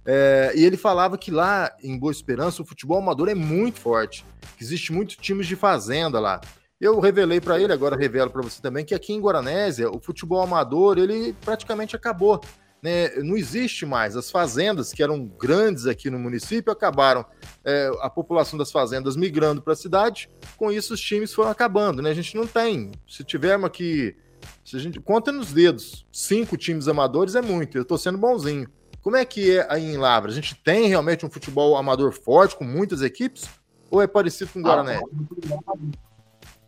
É, 0.06 0.52
e 0.54 0.64
ele 0.64 0.76
falava 0.76 1.18
que 1.18 1.32
lá 1.32 1.72
em 1.82 1.98
Boa 1.98 2.12
Esperança 2.12 2.62
o 2.62 2.64
futebol 2.64 2.98
amador 2.98 3.28
é 3.28 3.34
muito 3.34 3.80
forte, 3.80 4.24
que 4.56 4.62
existe 4.62 4.92
muitos 4.92 5.16
times 5.16 5.48
de 5.48 5.56
fazenda 5.56 6.20
lá. 6.20 6.40
Eu 6.82 6.98
revelei 6.98 7.40
para 7.40 7.60
ele, 7.60 7.72
agora 7.72 7.94
revelo 7.94 8.28
para 8.28 8.42
você 8.42 8.60
também, 8.60 8.84
que 8.84 8.92
aqui 8.92 9.12
em 9.12 9.20
Guaranésia 9.20 9.88
o 9.88 10.00
futebol 10.00 10.42
amador 10.42 10.98
ele 10.98 11.32
praticamente 11.34 11.94
acabou. 11.94 12.40
Né? 12.82 13.10
Não 13.22 13.36
existe 13.36 13.86
mais. 13.86 14.16
As 14.16 14.32
fazendas 14.32 14.92
que 14.92 15.00
eram 15.00 15.24
grandes 15.24 15.86
aqui 15.86 16.10
no 16.10 16.18
município 16.18 16.72
acabaram. 16.72 17.24
É, 17.64 17.88
a 18.00 18.10
população 18.10 18.58
das 18.58 18.72
fazendas 18.72 19.14
migrando 19.14 19.62
para 19.62 19.74
a 19.74 19.76
cidade. 19.76 20.28
Com 20.56 20.72
isso, 20.72 20.94
os 20.94 21.00
times 21.00 21.32
foram 21.32 21.52
acabando. 21.52 22.02
Né? 22.02 22.10
A 22.10 22.14
gente 22.14 22.36
não 22.36 22.48
tem. 22.48 22.90
Se 23.08 23.22
tivermos 23.22 23.68
aqui, 23.68 24.16
se 24.64 24.74
a 24.74 24.80
gente 24.80 24.98
conta 24.98 25.30
nos 25.30 25.52
dedos, 25.52 26.04
cinco 26.10 26.56
times 26.56 26.88
amadores 26.88 27.36
é 27.36 27.40
muito. 27.40 27.78
Eu 27.78 27.82
estou 27.82 27.96
sendo 27.96 28.18
bonzinho. 28.18 28.68
Como 29.00 29.14
é 29.14 29.24
que 29.24 29.56
é 29.56 29.68
aí 29.70 29.84
em 29.84 29.98
Lavra? 29.98 30.32
A 30.32 30.34
gente 30.34 30.56
tem 30.56 30.88
realmente 30.88 31.24
um 31.24 31.30
futebol 31.30 31.76
amador 31.76 32.10
forte, 32.10 32.56
com 32.56 32.64
muitas 32.64 33.02
equipes? 33.02 33.48
Ou 33.88 34.02
é 34.02 34.08
parecido 34.08 34.50
com 34.50 34.58
o 34.58 34.62
Guarané? 34.62 35.00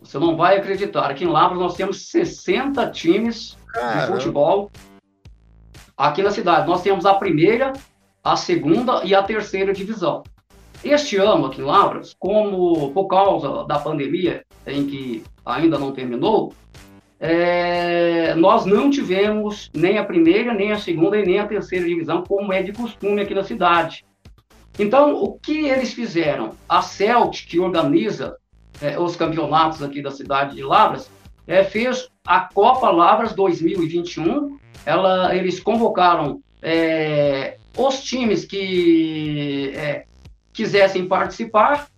Você 0.04 0.18
não 0.18 0.37
vai 0.37 0.58
acreditar. 0.58 1.11
Aqui 1.11 1.25
em 1.25 1.28
Lavras 1.28 1.58
nós 1.58 1.75
temos 1.75 2.08
60 2.11 2.90
times 2.90 3.56
Caramba. 3.73 4.00
de 4.00 4.12
futebol 4.12 4.70
aqui 5.96 6.23
na 6.23 6.30
cidade. 6.30 6.66
Nós 6.66 6.82
temos 6.82 7.06
a 7.06 7.14
primeira, 7.14 7.73
a 8.23 8.37
segunda 8.37 9.02
e 9.04 9.14
a 9.14 9.23
terceira 9.23 9.73
divisão. 9.73 10.23
Este 10.84 11.16
ano 11.16 11.46
aqui 11.46 11.62
em 11.62 11.64
Lavras, 11.64 12.14
como 12.18 12.92
por 12.92 13.06
causa 13.06 13.64
da 13.64 13.78
pandemia, 13.78 14.44
em 14.66 14.87
que 14.87 15.25
ainda 15.44 15.78
não 15.78 15.92
terminou, 15.92 16.52
é, 17.18 18.34
nós 18.34 18.66
não 18.66 18.90
tivemos 18.90 19.70
nem 19.75 19.96
a 19.96 20.04
primeira, 20.04 20.52
nem 20.52 20.73
a 20.73 20.78
segunda 20.78 21.18
e 21.18 21.25
nem 21.25 21.38
a 21.38 21.46
terceira 21.46 21.87
divisão, 21.87 22.23
como 22.23 22.52
é 22.52 22.62
de 22.62 22.73
costume 22.73 23.23
aqui 23.23 23.34
na 23.34 23.42
cidade. 23.42 24.04
Então, 24.78 25.14
o 25.14 25.38
que 25.38 25.66
eles 25.66 25.94
fizeram? 25.94 26.50
A 26.68 26.82
CELT, 26.82 27.46
que 27.46 27.58
organiza 27.58 28.37
é, 28.81 28.99
os 28.99 29.16
campeonatos 29.16 29.83
aqui 29.83 30.02
da 30.02 30.11
cidade 30.11 30.57
de 30.57 30.62
Lavras, 30.62 31.11
é, 31.47 31.62
fez 31.64 32.09
a 32.26 32.40
Copa 32.40 32.90
Lavras 32.90 33.35
2021. 33.35 34.59
Ela, 34.87 35.35
eles 35.35 35.61
convocaram 35.61 36.40
é, 36.62 37.57
os 37.76 38.02
times 38.02 38.45
que 38.45 39.73
é, 39.76 40.04
quisessem 40.52 41.07
participar 41.07 41.88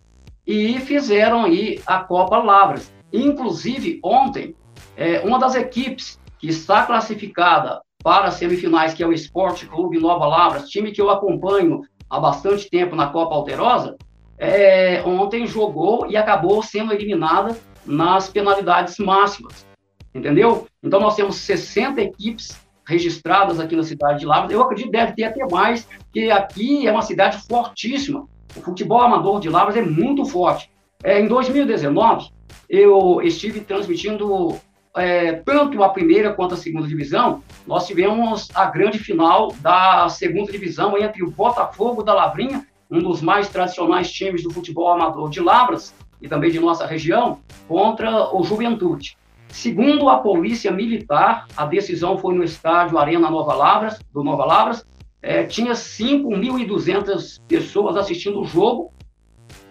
e 0.47 0.79
fizeram 0.81 1.45
aí 1.45 1.81
a 1.87 2.01
Copa 2.01 2.39
Lavras. 2.39 2.93
Inclusive, 3.13 4.01
ontem, 4.03 4.55
é, 4.97 5.21
uma 5.21 5.39
das 5.39 5.55
equipes 5.55 6.19
que 6.39 6.49
está 6.49 6.85
classificada 6.85 7.81
para 8.03 8.29
as 8.29 8.35
semifinais, 8.35 8.95
que 8.95 9.03
é 9.03 9.07
o 9.07 9.13
Esporte 9.13 9.67
Clube 9.67 9.99
Nova 9.99 10.27
Lavras, 10.27 10.69
time 10.69 10.93
que 10.93 11.01
eu 11.01 11.11
acompanho 11.11 11.83
há 12.09 12.21
bastante 12.21 12.71
tempo 12.71 12.95
na 12.95 13.09
Copa 13.09 13.35
Alterosa, 13.35 13.97
é, 14.39 15.03
ontem 15.05 15.47
jogou 15.47 16.07
e 16.09 16.17
acabou 16.17 16.63
sendo 16.63 16.93
eliminada 16.93 17.57
nas 17.85 18.29
penalidades 18.29 18.99
máximas. 18.99 19.67
Entendeu? 20.15 20.67
Então 20.83 21.01
nós 21.01 21.15
temos 21.15 21.37
60 21.37 22.01
equipes 22.01 22.61
registradas 22.87 23.59
aqui 23.59 23.75
na 23.75 23.83
cidade 23.83 24.21
de 24.21 24.27
Lavras. 24.27 24.53
Eu 24.53 24.63
acredito 24.63 24.87
que 24.87 24.93
deve 24.93 25.13
ter 25.13 25.25
até 25.25 25.45
mais, 25.51 25.87
porque 26.05 26.31
aqui 26.31 26.87
é 26.87 26.93
uma 26.93 27.03
cidade 27.03 27.39
fortíssima. 27.47 28.27
O 28.57 28.61
futebol 28.61 29.01
amador 29.01 29.41
de 29.41 29.49
Lavras 29.49 29.77
é 29.77 29.83
muito 29.83 30.25
forte. 30.25 30.71
É, 31.03 31.21
em 31.21 31.27
2019, 31.27 32.31
eu 32.69 33.21
estive 33.23 33.61
transmitindo 33.61 34.57
é, 34.97 35.33
tanto 35.33 35.83
a 35.83 35.89
primeira 35.91 36.33
quanto 36.33 36.55
a 36.55 36.57
segunda 36.57 36.89
divisão. 36.89 37.43
Nós 37.67 37.87
tivemos 37.87 38.49
a 38.55 38.65
grande 38.67 38.99
final 38.99 39.53
da 39.61 40.09
segunda 40.09 40.51
divisão 40.51 40.97
entre 40.97 41.23
o 41.23 41.31
Botafogo 41.31 42.03
da 42.03 42.15
Lavrinha, 42.15 42.67
um 42.91 43.01
dos 43.01 43.21
mais 43.21 43.49
tradicionais 43.49 44.11
times 44.11 44.43
do 44.43 44.51
futebol 44.51 44.89
amador 44.93 45.29
de 45.29 45.41
Lavras 45.41 45.95
e 46.21 46.29
também 46.29 46.51
de 46.51 46.61
nossa 46.61 46.87
região, 46.87 47.41
contra 47.69 48.35
o 48.35 48.43
Juventude. 48.43 49.17
Segundo 49.49 50.09
a 50.09 50.19
Polícia 50.19 50.71
Militar, 50.71 51.47
a 51.57 51.67
decisão 51.67 52.19
foi 52.19 52.35
no 52.35 52.45
estádio 52.45 52.99
Arena 52.99 53.31
Nova 53.31 53.55
Lavras, 53.55 53.99
do 54.13 54.23
Nova 54.23 54.45
Lavras, 54.45 54.85
é, 55.23 55.45
tinha 55.45 55.73
5.200 55.73 57.41
pessoas 57.49 57.97
assistindo 57.97 58.41
o 58.41 58.45
jogo, 58.45 58.93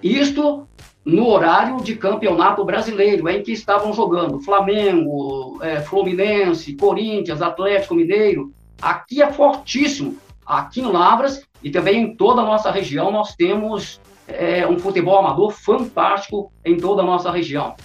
isto 0.02 0.68
no 1.06 1.28
horário 1.28 1.78
de 1.84 1.96
campeonato 1.96 2.66
brasileiro, 2.66 3.30
em 3.30 3.44
que 3.44 3.52
estavam 3.52 3.94
jogando 3.94 4.42
Flamengo, 4.42 5.60
é, 5.62 5.80
Fluminense, 5.82 6.76
Corinthians, 6.76 7.42
Atlético 7.42 7.94
Mineiro. 7.94 8.52
Aqui 8.82 9.22
é 9.22 9.32
fortíssimo. 9.32 10.18
Aqui 10.46 10.82
em 10.82 10.92
Lavras 10.92 11.42
e 11.64 11.72
também 11.72 12.04
em 12.04 12.16
toda 12.16 12.42
a 12.42 12.46
nossa 12.46 12.70
região 12.70 13.12
nós 13.12 13.36
temos 13.36 14.00
é, 14.28 14.68
um 14.68 14.78
futebol 14.78 15.18
amador 15.18 15.52
fantástico 15.52 16.52
em 16.64 16.78
toda 16.78 17.02
a 17.02 17.06
nossa 17.06 17.32
região. 17.32 17.76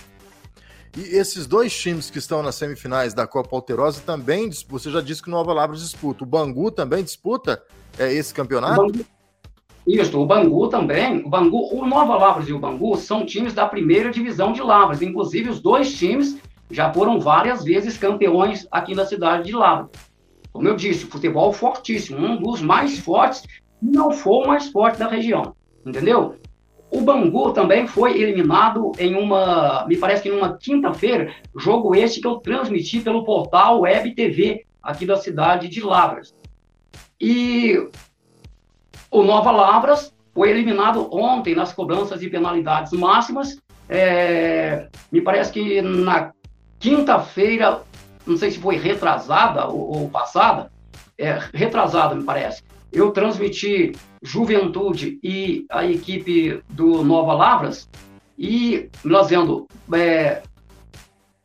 E 0.96 1.16
esses 1.16 1.46
dois 1.46 1.72
times 1.76 2.10
que 2.10 2.18
estão 2.18 2.42
nas 2.42 2.56
semifinais 2.56 3.14
da 3.14 3.26
Copa 3.26 3.54
Alterosa 3.54 4.02
também, 4.04 4.50
você 4.68 4.90
já 4.90 5.00
disse 5.00 5.22
que 5.22 5.28
o 5.28 5.30
Nova 5.30 5.52
Lavras 5.52 5.80
disputa. 5.80 6.24
O 6.24 6.26
Bangu 6.26 6.70
também 6.70 7.04
disputa 7.04 7.62
é, 7.96 8.12
esse 8.12 8.34
campeonato? 8.34 8.82
O 8.82 8.86
Bangu, 8.86 9.06
isso, 9.86 10.20
o 10.20 10.26
Bangu 10.26 10.68
também. 10.68 11.24
O 11.24 11.28
Bangu, 11.28 11.72
o 11.72 11.86
Nova 11.86 12.16
Lavras 12.16 12.48
e 12.48 12.52
o 12.52 12.58
Bangu 12.58 12.96
são 12.96 13.24
times 13.24 13.54
da 13.54 13.66
primeira 13.66 14.10
divisão 14.10 14.52
de 14.52 14.62
Lavras. 14.62 15.00
Inclusive, 15.00 15.50
os 15.50 15.60
dois 15.60 15.94
times 15.96 16.38
já 16.70 16.92
foram 16.92 17.20
várias 17.20 17.62
vezes 17.62 17.96
campeões 17.96 18.66
aqui 18.70 18.94
na 18.94 19.06
cidade 19.06 19.44
de 19.44 19.52
Lavras. 19.52 19.90
Como 20.52 20.68
eu 20.68 20.76
disse, 20.76 21.06
futebol 21.06 21.52
fortíssimo, 21.52 22.18
um 22.18 22.36
dos 22.36 22.60
mais 22.60 22.98
fortes, 22.98 23.42
não 23.80 24.10
for 24.10 24.44
o 24.44 24.48
mais 24.48 24.68
forte 24.68 24.98
da 24.98 25.08
região. 25.08 25.54
Entendeu? 25.84 26.36
O 26.90 27.00
Bangu 27.00 27.52
também 27.52 27.86
foi 27.86 28.20
eliminado 28.20 28.90
em 28.98 29.14
uma, 29.14 29.86
me 29.86 29.96
parece 29.96 30.22
que 30.22 30.28
em 30.28 30.32
uma 30.32 30.56
quinta-feira, 30.56 31.32
jogo 31.56 31.94
este 31.94 32.20
que 32.20 32.26
eu 32.26 32.38
transmiti 32.38 33.00
pelo 33.00 33.24
portal 33.24 33.80
Web 33.80 34.14
TV 34.14 34.64
aqui 34.82 35.06
da 35.06 35.16
cidade 35.16 35.68
de 35.68 35.80
Lavras. 35.80 36.34
E 37.20 37.88
o 39.10 39.22
Nova 39.22 39.52
Lavras 39.52 40.12
foi 40.34 40.50
eliminado 40.50 41.08
ontem 41.12 41.54
nas 41.54 41.72
cobranças 41.72 42.20
de 42.20 42.28
penalidades 42.28 42.92
máximas. 42.92 43.58
É, 43.88 44.88
me 45.12 45.20
parece 45.20 45.52
que 45.52 45.82
na 45.82 46.32
quinta-feira, 46.78 47.82
não 48.26 48.36
sei 48.36 48.50
se 48.50 48.58
foi 48.58 48.76
retrasada 48.76 49.66
ou, 49.66 50.00
ou 50.00 50.10
passada, 50.10 50.70
é, 51.18 51.38
retrasada, 51.52 52.14
me 52.14 52.24
parece. 52.24 52.62
Eu 52.92 53.12
transmiti 53.12 53.92
Juventude 54.22 55.18
e 55.22 55.64
a 55.70 55.84
equipe 55.84 56.62
do 56.68 57.04
Nova 57.04 57.34
Lavras, 57.34 57.88
e 58.38 58.88
nós 59.04 59.28
vendo 59.28 59.66
é, 59.92 60.42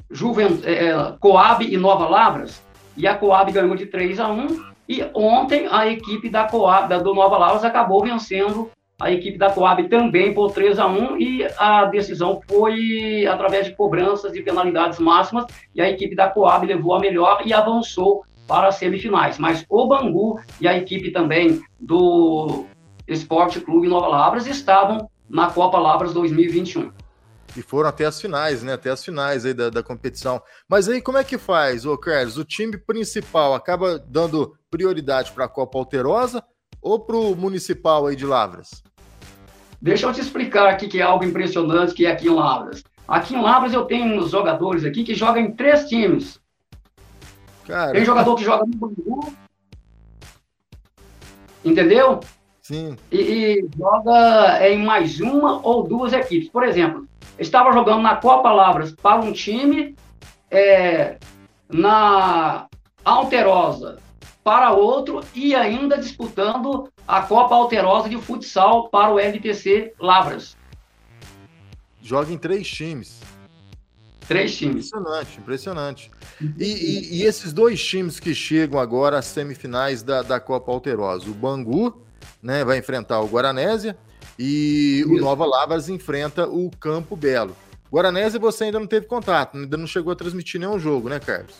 Juvent 0.09 0.63
é, 0.63 1.15
Coab 1.19 1.65
e 1.65 1.77
Nova 1.77 2.07
Lavras, 2.07 2.63
e 2.97 3.05
a 3.05 3.15
Coab 3.15 3.51
ganhou 3.51 3.75
de 3.75 3.85
3 3.85 4.19
a 4.19 4.31
1, 4.31 4.75
e 4.87 5.05
ontem 5.13 5.67
a 5.69 5.87
equipe 5.87 6.29
da 6.29 6.45
Coab, 6.45 6.87
da, 6.87 6.99
do 6.99 7.13
Nova 7.13 7.37
Lavras, 7.37 7.63
acabou 7.63 8.03
vencendo 8.03 8.69
a 8.99 9.11
equipe 9.11 9.37
da 9.37 9.51
Coab 9.51 9.87
também 9.89 10.33
por 10.33 10.51
3 10.51 10.79
a 10.79 10.87
1 10.87 11.17
e 11.19 11.47
a 11.57 11.85
decisão 11.85 12.41
foi 12.47 13.25
através 13.27 13.65
de 13.65 13.75
cobranças 13.75 14.31
de 14.31 14.41
penalidades 14.41 14.99
máximas 14.99 15.45
e 15.73 15.81
a 15.81 15.89
equipe 15.89 16.15
da 16.15 16.29
Coab 16.29 16.65
levou 16.65 16.95
a 16.95 16.99
melhor 16.99 17.41
e 17.45 17.53
avançou 17.53 18.23
para 18.47 18.67
as 18.67 18.75
semifinais. 18.75 19.37
Mas 19.37 19.65
o 19.69 19.87
Bangu 19.87 20.39
e 20.61 20.67
a 20.67 20.77
equipe 20.77 21.11
também 21.11 21.61
do 21.79 22.65
Esporte 23.07 23.59
Clube 23.59 23.87
Nova 23.87 24.07
Lavras 24.07 24.47
estavam 24.47 25.09
na 25.29 25.49
Copa 25.49 25.77
Lavras 25.77 26.13
2021. 26.13 26.91
E 27.57 27.61
foram 27.61 27.89
até 27.89 28.05
as 28.05 28.19
finais, 28.19 28.63
né? 28.63 28.73
Até 28.73 28.89
as 28.89 29.03
finais 29.03 29.45
aí 29.45 29.53
da, 29.53 29.69
da 29.69 29.81
competição. 29.81 30.41
Mas 30.69 30.89
aí 30.89 31.01
como 31.01 31.17
é 31.17 31.23
que 31.23 31.37
faz, 31.37 31.85
ô 31.85 31.97
Carlos? 31.97 32.37
O 32.37 32.45
time 32.45 32.77
principal 32.77 33.53
acaba 33.53 33.97
dando 33.97 34.53
prioridade 34.69 35.31
para 35.31 35.45
a 35.45 35.49
Copa 35.49 35.77
Alterosa 35.77 36.43
ou 36.85 36.99
para 36.99 37.17
o 37.17 37.35
Municipal 37.35 38.05
aí 38.05 38.15
de 38.15 38.27
Lavras? 38.27 38.83
Deixa 39.81 40.05
eu 40.05 40.13
te 40.13 40.21
explicar 40.21 40.69
aqui 40.69 40.87
que 40.87 40.99
é 40.99 41.01
algo 41.01 41.25
impressionante 41.25 41.95
que 41.95 42.05
é 42.05 42.11
aqui 42.11 42.27
em 42.27 42.33
Lavras. 42.33 42.83
Aqui 43.07 43.33
em 43.33 43.41
Lavras 43.41 43.73
eu 43.73 43.85
tenho 43.85 44.05
uns 44.15 44.29
jogadores 44.29 44.85
aqui 44.85 45.03
que 45.03 45.15
jogam 45.15 45.41
em 45.41 45.51
três 45.51 45.89
times. 45.89 46.39
Cara. 47.65 47.91
Tem 47.91 48.05
jogador 48.05 48.35
que 48.35 48.43
joga 48.43 48.65
no 48.67 48.75
Bangu. 48.75 49.33
Entendeu? 51.63 52.19
Sim. 52.61 52.95
E, 53.11 53.17
e, 53.17 53.69
joga 53.75 54.69
em 54.69 54.83
mais 54.83 55.19
uma 55.19 55.65
ou 55.65 55.83
duas 55.83 56.13
equipes. 56.13 56.49
Por 56.49 56.63
exemplo, 56.63 57.07
estava 57.39 57.73
jogando 57.73 58.03
na 58.03 58.15
Copa 58.15 58.51
Lavras 58.51 58.91
para 58.91 59.21
um 59.21 59.33
time, 59.33 59.95
é, 60.51 61.17
na 61.67 62.67
Alterosa 63.03 64.04
para 64.45 64.71
outro 64.73 65.21
e 65.33 65.55
ainda 65.55 65.97
disputando 65.97 66.87
a 67.07 67.23
Copa 67.23 67.55
Alterosa 67.55 68.07
de 68.07 68.15
futsal 68.21 68.89
para 68.89 69.11
o 69.11 69.19
LTC 69.19 69.95
Lavras. 69.99 70.55
Joga 71.99 72.31
em 72.31 72.37
três 72.37 72.67
times. 72.67 73.19
Três 74.27 74.55
times. 74.55 74.87
Impressionante, 74.87 75.39
impressionante. 75.39 76.11
E, 76.59 76.63
e, 76.63 77.15
e, 77.15 77.23
esses 77.23 77.51
dois 77.51 77.83
times 77.83 78.19
que 78.19 78.35
chegam 78.35 78.79
agora 78.79 79.17
às 79.17 79.25
semifinais 79.25 80.03
da, 80.03 80.21
da 80.21 80.39
Copa 80.39 80.71
Alterosa, 80.71 81.27
o 81.27 81.33
Bangu 81.33 82.05
né, 82.41 82.63
vai 82.63 82.77
enfrentar 82.77 83.21
o 83.21 83.27
Guaranésia 83.27 83.97
e 84.37 84.99
Isso. 84.99 85.11
o 85.11 85.17
Nova 85.17 85.45
Lavras 85.45 85.89
enfrenta 85.89 86.47
o 86.47 86.69
Campo 86.79 87.15
Belo. 87.15 87.55
Guaranésia 87.91 88.39
você 88.39 88.65
ainda 88.65 88.79
não 88.79 88.87
teve 88.87 89.07
contato, 89.07 89.57
ainda 89.57 89.75
não 89.77 89.87
chegou 89.87 90.13
a 90.13 90.15
transmitir 90.15 90.59
nenhum 90.59 90.77
jogo, 90.77 91.09
né, 91.09 91.19
Carlos? 91.19 91.55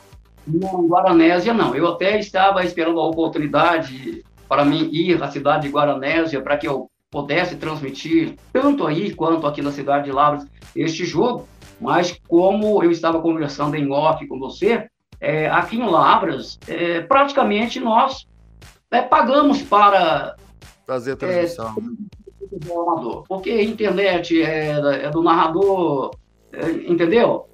Não, 0.48 0.88
Guaranésia 0.88 1.54
não. 1.54 1.76
Eu 1.76 1.88
até 1.88 2.20
estava 2.20 2.64
esperando 2.64 3.00
a 3.00 3.08
oportunidade 3.08 4.24
para 4.48 4.64
mim 4.64 4.90
ir 4.92 5.22
à 5.22 5.30
cidade 5.30 5.68
de 5.68 5.74
Guaranésia 5.74 6.42
para 6.42 6.58
que 6.58 6.68
eu 6.68 6.90
pudesse 7.10 7.56
transmitir 7.56 8.36
tanto 8.52 8.86
aí 8.86 9.14
quanto 9.14 9.48
aqui 9.48 9.62
na 9.62 9.72
cidade 9.72 10.06
de 10.06 10.12
Lavras 10.12 10.46
este 10.76 11.06
jogo. 11.06 11.48
Mas 11.80 12.20
como 12.28 12.84
eu 12.84 12.92
estava 12.92 13.22
conversando 13.22 13.76
em 13.76 13.92
off 13.92 14.26
com 14.28 14.40
você, 14.40 14.88
é, 15.20 15.50
aqui 15.50 15.78
em 15.78 15.90
Lavras, 15.90 16.60
é, 16.68 17.02
praticamente 17.02 17.80
nós 17.80 18.28
é, 18.92 19.02
pagamos 19.02 19.62
para 19.62 20.36
fazer 20.86 21.14
a 21.14 21.16
transmissão. 21.16 21.76
É, 21.78 23.24
porque 23.28 23.50
a 23.50 23.64
internet 23.64 24.42
é, 24.42 25.06
é 25.06 25.10
do 25.10 25.22
narrador, 25.22 26.12
é, 26.52 26.70
entendeu? 26.88 27.50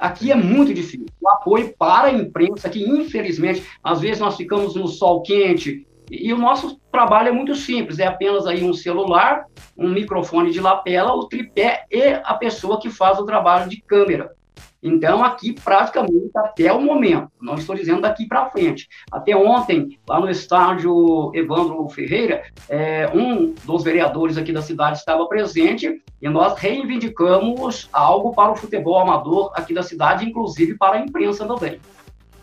Aqui 0.00 0.32
é 0.32 0.34
muito 0.34 0.72
difícil. 0.72 1.06
O 1.20 1.28
apoio 1.28 1.74
para 1.78 2.08
a 2.08 2.12
imprensa, 2.12 2.70
que 2.70 2.82
infelizmente, 2.82 3.62
às 3.84 4.00
vezes 4.00 4.18
nós 4.18 4.36
ficamos 4.36 4.74
no 4.74 4.88
sol 4.88 5.20
quente, 5.20 5.86
e 6.10 6.32
o 6.32 6.38
nosso 6.38 6.80
trabalho 6.90 7.28
é 7.28 7.32
muito 7.32 7.54
simples, 7.54 8.00
é 8.00 8.06
apenas 8.06 8.46
aí 8.46 8.64
um 8.64 8.72
celular, 8.72 9.44
um 9.76 9.88
microfone 9.88 10.50
de 10.50 10.60
lapela, 10.60 11.12
o 11.12 11.28
tripé 11.28 11.84
e 11.90 12.14
a 12.24 12.34
pessoa 12.34 12.80
que 12.80 12.90
faz 12.90 13.18
o 13.18 13.26
trabalho 13.26 13.68
de 13.68 13.80
câmera. 13.82 14.32
Então, 14.82 15.22
aqui, 15.22 15.52
praticamente, 15.52 16.30
até 16.34 16.72
o 16.72 16.80
momento, 16.80 17.28
não 17.40 17.54
estou 17.54 17.76
dizendo 17.76 18.00
daqui 18.00 18.26
para 18.26 18.48
frente. 18.50 18.88
Até 19.12 19.36
ontem, 19.36 19.98
lá 20.08 20.18
no 20.18 20.30
estádio 20.30 21.30
Evandro 21.34 21.88
Ferreira, 21.90 22.42
é, 22.68 23.10
um 23.14 23.54
dos 23.64 23.84
vereadores 23.84 24.38
aqui 24.38 24.52
da 24.52 24.62
cidade 24.62 24.98
estava 24.98 25.26
presente 25.26 26.02
e 26.20 26.28
nós 26.28 26.58
reivindicamos 26.58 27.88
algo 27.92 28.34
para 28.34 28.52
o 28.52 28.56
futebol 28.56 28.98
amador 28.98 29.52
aqui 29.54 29.74
da 29.74 29.82
cidade, 29.82 30.24
inclusive 30.24 30.76
para 30.76 30.96
a 30.96 31.00
imprensa 31.00 31.46
também. 31.46 31.78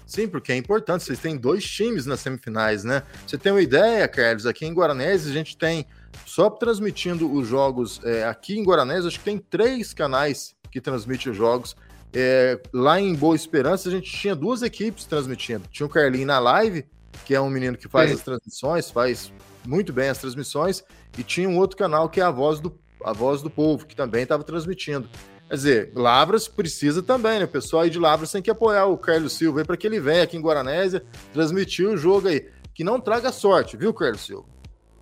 Sim, 0.06 0.28
porque 0.28 0.54
é 0.54 0.56
importante. 0.56 1.04
Vocês 1.04 1.20
têm 1.20 1.36
dois 1.36 1.66
times 1.66 2.06
nas 2.06 2.22
semifinais, 2.22 2.84
né? 2.84 3.04
Você 3.26 3.38
tem 3.38 3.52
uma 3.52 3.62
ideia, 3.62 4.08
Carlos? 4.08 4.46
Aqui 4.46 4.66
em 4.66 4.74
Guaranese 4.74 5.30
a 5.30 5.34
gente 5.34 5.58
tem 5.58 5.86
só 6.26 6.50
transmitindo 6.50 7.32
os 7.32 7.48
jogos 7.48 8.00
é, 8.04 8.24
aqui 8.24 8.58
em 8.58 8.64
Guaranés, 8.64 9.06
acho 9.06 9.20
que 9.20 9.26
tem 9.26 9.38
três 9.38 9.94
canais 9.94 10.56
que 10.72 10.80
transmitem 10.80 11.32
os 11.32 11.38
jogos. 11.38 11.76
É, 12.14 12.60
lá 12.74 13.00
em 13.00 13.14
Boa 13.14 13.36
Esperança, 13.36 13.90
a 13.90 13.92
gente 13.92 14.12
tinha 14.12 14.36
duas 14.36 14.62
equipes 14.62 15.06
transmitindo. 15.06 15.68
Tinha 15.70 15.86
o 15.86 15.90
Carlinho 15.90 16.28
na 16.28 16.40
live, 16.40 16.86
que 17.26 17.36
é 17.36 17.42
um 17.42 17.50
menino 17.50 17.78
que 17.78 17.88
faz 17.88 18.10
Sim. 18.10 18.16
as 18.16 18.22
transmissões, 18.22 18.90
faz 18.90 19.32
muito 19.66 19.92
bem 19.92 20.10
as 20.10 20.18
transmissões, 20.18 20.84
e 21.18 21.24
tinha 21.24 21.48
um 21.48 21.58
outro 21.58 21.78
canal 21.78 22.10
que 22.10 22.22
é 22.22 22.24
a 22.24 22.32
Voz 22.32 22.60
do, 22.60 22.78
a 23.04 23.12
Voz 23.14 23.42
do 23.42 23.50
Povo, 23.50 23.86
que 23.86 23.96
também 23.96 24.24
estava 24.24 24.44
transmitindo. 24.44 25.10
Quer 25.48 25.56
dizer, 25.56 25.92
Lavras 25.96 26.48
precisa 26.48 27.02
também, 27.02 27.40
né? 27.40 27.46
O 27.46 27.50
pessoal 27.50 27.84
aí 27.84 27.90
de 27.90 28.00
Lavras 28.00 28.32
tem 28.32 28.42
que 28.42 28.52
apoiar 28.52 28.86
o 28.86 28.98
Carlos 28.98 29.34
Silva 29.34 29.60
aí 29.60 29.66
para 29.66 29.78
que 29.78 29.88
ele 29.88 30.00
venha 30.00 30.24
aqui 30.24 30.36
em 30.36 30.42
Guaranésia 30.42 31.06
transmitir 31.34 31.88
o 31.88 31.98
jogo 31.98 32.28
aí. 32.28 32.50
Que 32.74 32.84
não 32.84 33.00
traga 33.00 33.32
sorte, 33.32 33.78
viu, 33.78 33.94
Carlos 33.94 34.26
Silva? 34.26 34.48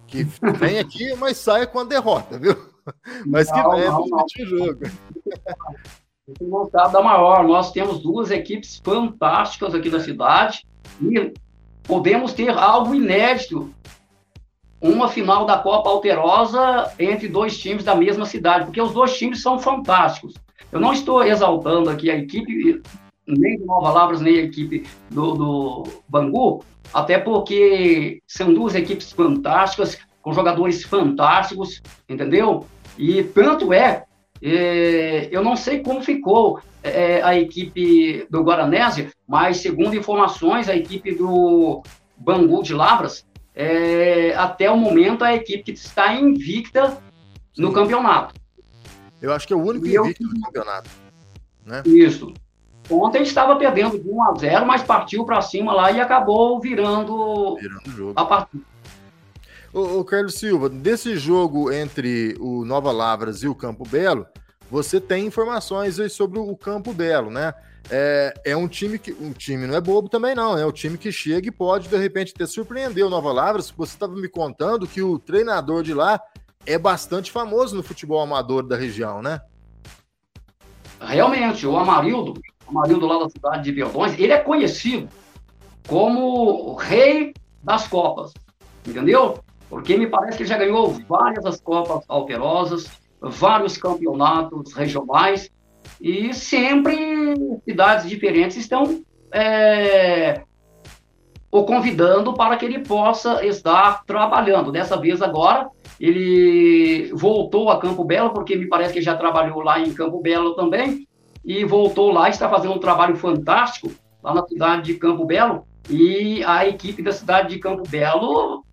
Que 0.07 0.23
vem 0.59 0.79
aqui, 0.79 1.15
mas 1.15 1.37
saia 1.37 1.65
com 1.65 1.79
a 1.79 1.83
derrota, 1.83 2.37
viu? 2.37 2.55
Mas 3.25 3.51
que 3.51 3.61
venha 3.61 3.91
transmitir 3.91 4.45
o 4.45 4.57
jogo. 4.57 4.79
Vontade 6.41 6.91
da 6.91 7.01
maior. 7.03 7.47
Nós 7.47 7.71
temos 7.71 8.01
duas 8.01 8.31
equipes 8.31 8.81
fantásticas 8.83 9.75
aqui 9.75 9.89
da 9.89 9.99
cidade 9.99 10.65
e 11.01 11.33
podemos 11.83 12.33
ter 12.33 12.49
algo 12.49 12.95
inédito 12.95 13.69
uma 14.81 15.07
final 15.07 15.45
da 15.45 15.57
Copa 15.57 15.89
Alterosa 15.89 16.91
entre 16.99 17.27
dois 17.27 17.57
times 17.57 17.83
da 17.83 17.95
mesma 17.95 18.25
cidade, 18.25 18.65
porque 18.65 18.81
os 18.81 18.93
dois 18.93 19.17
times 19.17 19.41
são 19.41 19.59
fantásticos. 19.59 20.33
Eu 20.71 20.79
não 20.79 20.93
estou 20.93 21.23
exaltando 21.23 21.89
aqui 21.89 22.09
a 22.09 22.17
equipe, 22.17 22.81
nem 23.25 23.57
do 23.57 23.65
Nova 23.65 23.91
Lavras, 23.91 24.21
nem 24.21 24.39
a 24.39 24.43
equipe 24.43 24.85
do, 25.09 25.33
do 25.33 25.83
Bangu, 26.07 26.63
até 26.93 27.17
porque 27.17 28.21
são 28.27 28.53
duas 28.53 28.75
equipes 28.75 29.11
fantásticas, 29.11 29.97
com 30.21 30.33
jogadores 30.33 30.83
fantásticos, 30.83 31.81
entendeu? 32.09 32.65
E 32.97 33.23
tanto 33.23 33.71
é, 33.71 34.05
eu 35.31 35.43
não 35.43 35.55
sei 35.55 35.79
como 35.79 36.01
ficou 36.01 36.59
é, 36.83 37.21
a 37.23 37.37
equipe 37.37 38.27
do 38.29 38.43
Guaranésia, 38.43 39.09
mas 39.27 39.57
segundo 39.57 39.95
informações, 39.95 40.69
a 40.69 40.75
equipe 40.75 41.15
do 41.15 41.81
Bangu 42.17 42.61
de 42.61 42.73
Lavras 42.73 43.25
é, 43.55 44.35
até 44.35 44.69
o 44.69 44.77
momento, 44.77 45.23
a 45.23 45.33
equipe 45.33 45.63
que 45.63 45.71
está 45.71 46.13
invicta 46.13 46.97
no 47.57 47.71
campeonato. 47.71 48.35
Eu 49.21 49.31
acho 49.33 49.47
que 49.47 49.53
é 49.53 49.55
o 49.55 49.63
único 49.63 49.87
e 49.87 49.95
invicto 49.95 50.23
eu... 50.23 50.29
do 50.29 50.41
campeonato. 50.41 50.89
Né? 51.65 51.81
Isso. 51.85 52.33
Ontem 52.89 53.23
estava 53.23 53.55
perdendo 53.55 53.97
de 53.97 54.07
1 54.07 54.23
a 54.23 54.35
0, 54.35 54.65
mas 54.65 54.83
partiu 54.83 55.25
para 55.25 55.41
cima 55.41 55.73
lá 55.73 55.91
e 55.91 55.99
acabou 55.99 56.59
virando, 56.59 57.55
virando 57.55 58.13
a 58.15 58.25
partida. 58.25 58.63
Ô, 59.75 59.99
ô, 59.99 60.05
Carlos 60.05 60.35
Silva, 60.35 60.69
desse 60.69 61.17
jogo 61.17 61.71
entre 61.71 62.35
o 62.39 62.63
Nova 62.65 62.91
Lavras 62.91 63.43
e 63.43 63.47
o 63.47 63.53
Campo 63.53 63.87
Belo, 63.87 64.25
você 64.71 64.99
tem 64.99 65.27
informações 65.27 65.97
sobre 66.13 66.39
o 66.39 66.55
Campo 66.55 66.93
Belo, 66.93 67.29
né? 67.29 67.53
é, 67.89 68.33
é 68.45 68.57
um 68.57 68.67
time 68.67 68.97
que. 68.97 69.11
Um 69.13 69.31
time 69.31 69.67
não 69.67 69.75
é 69.75 69.81
bobo 69.81 70.09
também, 70.09 70.33
não. 70.33 70.57
É 70.57 70.65
um 70.65 70.71
time 70.71 70.97
que 70.97 71.11
chega 71.11 71.47
e 71.47 71.51
pode, 71.51 71.87
de 71.87 71.97
repente, 71.97 72.33
até 72.35 72.45
surpreender 72.45 73.05
o 73.05 73.09
Nova 73.09 73.31
Lavras. 73.31 73.69
Você 73.71 73.93
estava 73.93 74.13
me 74.15 74.27
contando 74.27 74.87
que 74.87 75.01
o 75.01 75.19
treinador 75.19 75.83
de 75.83 75.93
lá 75.93 76.19
é 76.65 76.77
bastante 76.77 77.31
famoso 77.31 77.75
no 77.75 77.83
futebol 77.83 78.21
amador 78.21 78.63
da 78.63 78.75
região, 78.75 79.21
né? 79.21 79.41
Realmente, 80.99 81.67
o 81.67 81.77
Amarildo, 81.77 82.41
o 82.65 82.69
Amarildo 82.71 83.05
lá 83.05 83.19
da 83.19 83.29
cidade 83.29 83.63
de 83.63 83.71
Verdões, 83.71 84.17
ele 84.17 84.31
é 84.31 84.39
conhecido 84.39 85.07
como 85.87 86.71
o 86.71 86.73
rei 86.73 87.33
das 87.61 87.87
Copas, 87.87 88.33
entendeu? 88.87 89.43
Porque 89.75 89.97
me 89.97 90.07
parece 90.07 90.37
que 90.37 90.43
ele 90.43 90.49
já 90.49 90.57
ganhou 90.57 90.89
várias 91.05 91.43
das 91.43 91.59
Copas 91.59 92.05
alterosas, 92.07 92.89
vários 93.19 93.75
campeonatos 93.75 94.71
regionais, 94.71 95.51
e 95.99 96.33
sempre 96.33 97.35
cidades 97.65 98.07
diferentes 98.09 98.55
estão 98.55 99.03
é, 99.33 100.43
o 101.51 101.65
convidando 101.65 102.33
para 102.33 102.55
que 102.55 102.63
ele 102.63 102.79
possa 102.85 103.45
estar 103.45 104.05
trabalhando. 104.05 104.71
Dessa 104.71 104.95
vez 104.95 105.21
agora, 105.21 105.67
ele 105.99 107.11
voltou 107.13 107.69
a 107.69 107.77
Campo 107.77 108.05
Belo, 108.05 108.29
porque 108.29 108.55
me 108.55 108.69
parece 108.69 108.93
que 108.93 109.01
já 109.01 109.17
trabalhou 109.17 109.59
lá 109.59 109.77
em 109.77 109.93
Campo 109.93 110.21
Belo 110.21 110.55
também, 110.55 111.05
e 111.43 111.65
voltou 111.65 112.13
lá, 112.13 112.29
está 112.29 112.47
fazendo 112.47 112.75
um 112.75 112.79
trabalho 112.79 113.17
fantástico 113.17 113.91
lá 114.23 114.33
na 114.33 114.47
cidade 114.47 114.83
de 114.83 114.93
Campo 114.93 115.25
Belo, 115.25 115.67
e 115.89 116.41
a 116.45 116.65
equipe 116.65 117.01
da 117.01 117.11
cidade 117.11 117.49
de 117.49 117.59
Campo 117.59 117.83
Belo 117.89 118.63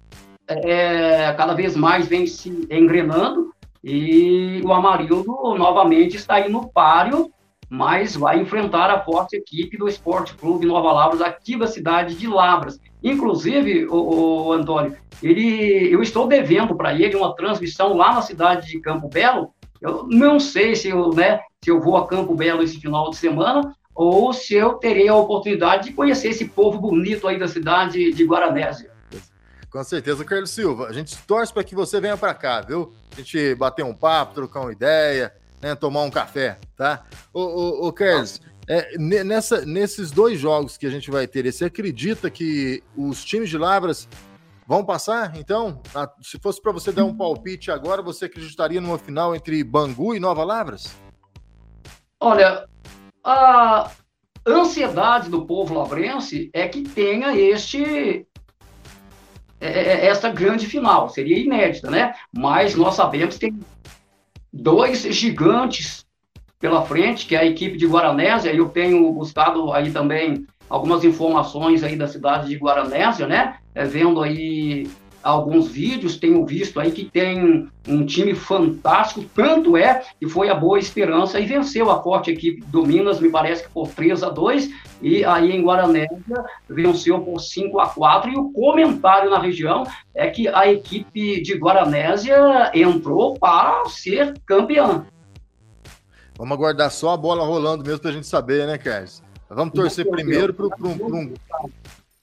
é, 0.65 1.33
cada 1.35 1.55
vez 1.55 1.77
mais 1.77 2.07
vem 2.07 2.27
se 2.27 2.49
engrenando, 2.71 3.53
e 3.83 4.61
o 4.65 4.73
Amarildo 4.73 5.25
novamente 5.57 6.17
está 6.17 6.35
aí 6.35 6.49
no 6.49 6.69
páreo, 6.69 7.31
mas 7.69 8.15
vai 8.15 8.39
enfrentar 8.39 8.91
a 8.91 9.01
forte 9.01 9.35
equipe 9.35 9.77
do 9.79 9.89
Esporte 9.89 10.35
Clube 10.35 10.67
Nova 10.67 10.93
Lavras, 10.93 11.23
aqui 11.23 11.57
da 11.57 11.67
cidade 11.67 12.15
de 12.15 12.27
Lavras. 12.27 12.79
Inclusive, 13.03 13.87
o, 13.87 14.49
o 14.49 14.53
Antônio, 14.53 14.97
ele, 15.23 15.89
eu 15.91 16.03
estou 16.03 16.29
devendo 16.29 16.77
para 16.77 16.95
ele 16.95 17.17
uma 17.17 17.35
transmissão 17.35 17.97
lá 17.97 18.15
na 18.15 18.23
cidade 18.23 18.69
de 18.69 18.81
Campo 18.81 19.09
Belo. 19.09 19.51
Eu 19.81 20.07
não 20.09 20.39
sei 20.39 20.77
se 20.77 20.91
eu, 20.91 21.11
né, 21.11 21.41
se 21.65 21.71
eu 21.71 21.81
vou 21.81 21.97
a 21.97 22.07
Campo 22.07 22.35
Belo 22.35 22.63
esse 22.63 22.79
final 22.79 23.11
de 23.11 23.17
semana 23.17 23.75
ou 23.95 24.33
se 24.33 24.55
eu 24.55 24.75
terei 24.75 25.09
a 25.09 25.17
oportunidade 25.17 25.89
de 25.89 25.95
conhecer 25.95 26.29
esse 26.29 26.47
povo 26.47 26.79
bonito 26.79 27.27
aí 27.27 27.39
da 27.39 27.49
cidade 27.49 28.13
de 28.13 28.25
Guaranésia. 28.25 28.92
Com 29.73 29.83
certeza, 29.83 30.23
Carlos 30.23 30.51
Silva. 30.51 30.87
A 30.89 30.93
gente 30.93 31.17
torce 31.27 31.51
para 31.51 31.65
que 31.65 31.75
você 31.75 31.99
venha 31.99 32.17
para 32.17 32.35
cá, 32.35 32.61
viu? 32.61 32.93
A 33.11 33.17
gente 33.17 33.55
bater 33.55 33.83
um 33.83 33.95
papo, 33.95 34.35
trocar 34.35 34.61
uma 34.61 34.73
ideia, 34.73 35.35
né? 35.63 35.75
Tomar 35.75 36.03
um 36.03 36.11
café, 36.11 36.59
tá? 36.77 37.07
Ô, 37.33 37.41
ô, 37.41 37.89
ô 37.89 37.93
Carlos, 37.93 38.39
é, 38.69 38.99
nessa, 38.99 39.65
nesses 39.65 40.11
dois 40.11 40.39
jogos 40.39 40.77
que 40.77 40.87
a 40.87 40.91
gente 40.91 41.11
vai 41.11 41.27
ter, 41.27 41.51
você 41.51 41.65
acredita 41.65 42.29
que 42.29 42.83
os 42.95 43.25
times 43.25 43.49
de 43.49 43.57
Lavras 43.57 44.07
vão 44.67 44.85
passar? 44.85 45.39
Então, 45.39 45.81
se 46.21 46.39
fosse 46.39 46.61
para 46.61 46.73
você 46.73 46.93
dar 46.93 47.07
um 47.07 47.17
palpite 47.17 47.71
agora, 47.71 48.03
você 48.03 48.27
acreditaria 48.27 48.81
numa 48.81 48.99
final 48.99 49.35
entre 49.35 49.65
Bangu 49.65 50.15
e 50.15 50.21
Nova 50.21 50.45
Lavras? 50.45 50.95
Olha, 52.21 52.69
a 53.25 53.91
ansiedade 54.47 55.31
do 55.31 55.47
povo 55.47 55.73
lavrense 55.73 56.51
é 56.53 56.69
que 56.69 56.83
tenha 56.83 57.35
este 57.35 58.27
é, 59.63 59.69
é, 59.69 59.83
é, 59.93 60.07
essa 60.07 60.29
grande 60.29 60.67
final. 60.67 61.09
Seria 61.09 61.39
inédita, 61.39 61.89
né? 61.89 62.15
Mas 62.37 62.75
nós 62.75 62.97
sabemos 62.97 63.37
que 63.37 63.41
tem 63.43 63.61
dois 64.53 65.03
gigantes 65.03 66.05
pela 66.59 66.83
frente, 66.83 67.27
que 67.27 67.37
é 67.37 67.39
a 67.39 67.47
equipe 67.47 67.79
de 67.79 67.87
Guaranésia. 67.87 68.53
Eu 68.53 68.69
tenho 68.69 69.13
buscado 69.13 69.73
aí 69.73 69.93
também 69.93 70.45
algumas 70.69 71.05
informações 71.05 71.85
aí 71.85 71.95
da 71.95 72.09
cidade 72.09 72.49
de 72.49 72.57
Guaranésia, 72.57 73.27
né? 73.29 73.59
É, 73.73 73.85
vendo 73.85 74.21
aí 74.21 74.91
alguns 75.23 75.69
vídeos, 75.69 76.17
tenho 76.17 76.45
visto 76.45 76.81
aí 76.81 76.91
que 76.91 77.05
tem 77.05 77.69
um 77.87 78.05
time 78.05 78.35
fantástico, 78.35 79.25
tanto 79.35 79.77
é 79.77 80.03
que 80.19 80.29
foi 80.29 80.49
a 80.49 80.55
Boa 80.55 80.79
Esperança 80.79 81.39
e 81.39 81.47
venceu 81.47 81.91
a 81.91 82.03
forte 82.03 82.31
equipe 82.31 82.65
do 82.67 82.87
Minas, 82.87 83.21
me 83.21 83.31
parece 83.31 83.65
que 83.65 83.71
por 83.71 83.89
3 83.89 84.23
a 84.23 84.31
2 84.31 84.71
e 85.01 85.25
aí 85.25 85.53
em 85.53 85.65
Guaranésia 85.65 86.45
venceu 86.69 87.21
por 87.21 87.41
5 87.41 87.81
a 87.81 87.89
4 87.89 88.31
e 88.31 88.37
o 88.37 88.53
comentário 88.53 89.31
na 89.31 89.39
região 89.39 89.85
é 90.15 90.29
que 90.29 90.49
a 90.49 90.71
equipe 90.71 91.41
de 91.43 91.55
Guaranésia 91.55 92.71
entrou 92.75 93.35
para 93.35 93.85
ser 93.87 94.35
campeã. 94.47 95.05
Vamos 96.37 96.57
aguardar 96.57 96.91
só 96.91 97.11
a 97.11 97.17
bola 97.17 97.45
rolando 97.45 97.85
mesmo 97.85 98.01
para 98.01 98.11
a 98.11 98.15
gente 98.15 98.27
saber, 98.27 98.67
né, 98.67 98.79
Carlos? 98.79 99.23
Vamos 99.49 99.75
torcer 99.75 100.09
primeiro 100.09 100.55
para 100.55 100.67
um, 100.67 101.35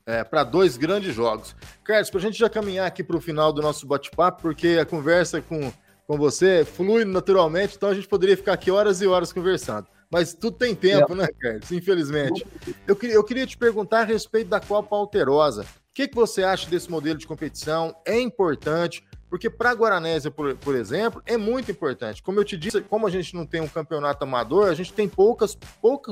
é, 0.10 0.24
para 0.24 0.44
dois 0.44 0.76
grandes 0.76 1.14
jogos. 1.14 1.56
Carlos, 1.84 2.10
para 2.10 2.20
a 2.20 2.22
gente 2.24 2.38
já 2.38 2.50
caminhar 2.50 2.88
aqui 2.88 3.04
para 3.04 3.16
o 3.16 3.22
final 3.22 3.54
do 3.54 3.62
nosso 3.62 3.86
bate-papo, 3.86 4.42
porque 4.42 4.80
a 4.82 4.86
conversa 4.86 5.40
com, 5.40 5.72
com 6.08 6.18
você 6.18 6.66
flui 6.66 7.06
naturalmente, 7.06 7.76
então 7.76 7.90
a 7.90 7.94
gente 7.94 8.08
poderia 8.08 8.36
ficar 8.36 8.54
aqui 8.54 8.72
horas 8.72 9.02
e 9.02 9.08
horas 9.08 9.32
conversando. 9.32 9.88
Mas 10.12 10.34
tudo 10.34 10.58
tem 10.58 10.74
tempo, 10.74 11.14
é. 11.14 11.16
né, 11.16 11.28
Carlos? 11.40 11.72
Infelizmente. 11.72 12.44
Eu, 12.88 12.98
eu 13.04 13.24
queria 13.24 13.46
te 13.46 13.56
perguntar 13.56 14.00
a 14.00 14.04
respeito 14.04 14.48
da 14.48 14.60
Copa 14.60 14.96
Alterosa. 14.96 15.62
O 15.62 15.66
que, 15.94 16.08
que 16.08 16.16
você 16.16 16.42
acha 16.42 16.68
desse 16.68 16.90
modelo 16.90 17.20
de 17.20 17.28
competição? 17.28 17.96
É 18.04 18.20
importante? 18.20 19.04
Porque 19.30 19.48
para 19.48 19.70
a 19.70 19.74
Guaranésia, 19.74 20.32
por, 20.32 20.56
por 20.56 20.74
exemplo, 20.74 21.22
é 21.28 21.38
muito 21.38 21.70
importante. 21.70 22.24
Como 22.24 22.40
eu 22.40 22.44
te 22.44 22.58
disse, 22.58 22.82
como 22.82 23.06
a 23.06 23.12
gente 23.12 23.36
não 23.36 23.46
tem 23.46 23.62
um 23.62 23.68
campeonato 23.68 24.24
amador, 24.24 24.70
a 24.70 24.74
gente 24.74 24.92
tem 24.92 25.08
poucas, 25.08 25.56
pouca, 25.80 26.12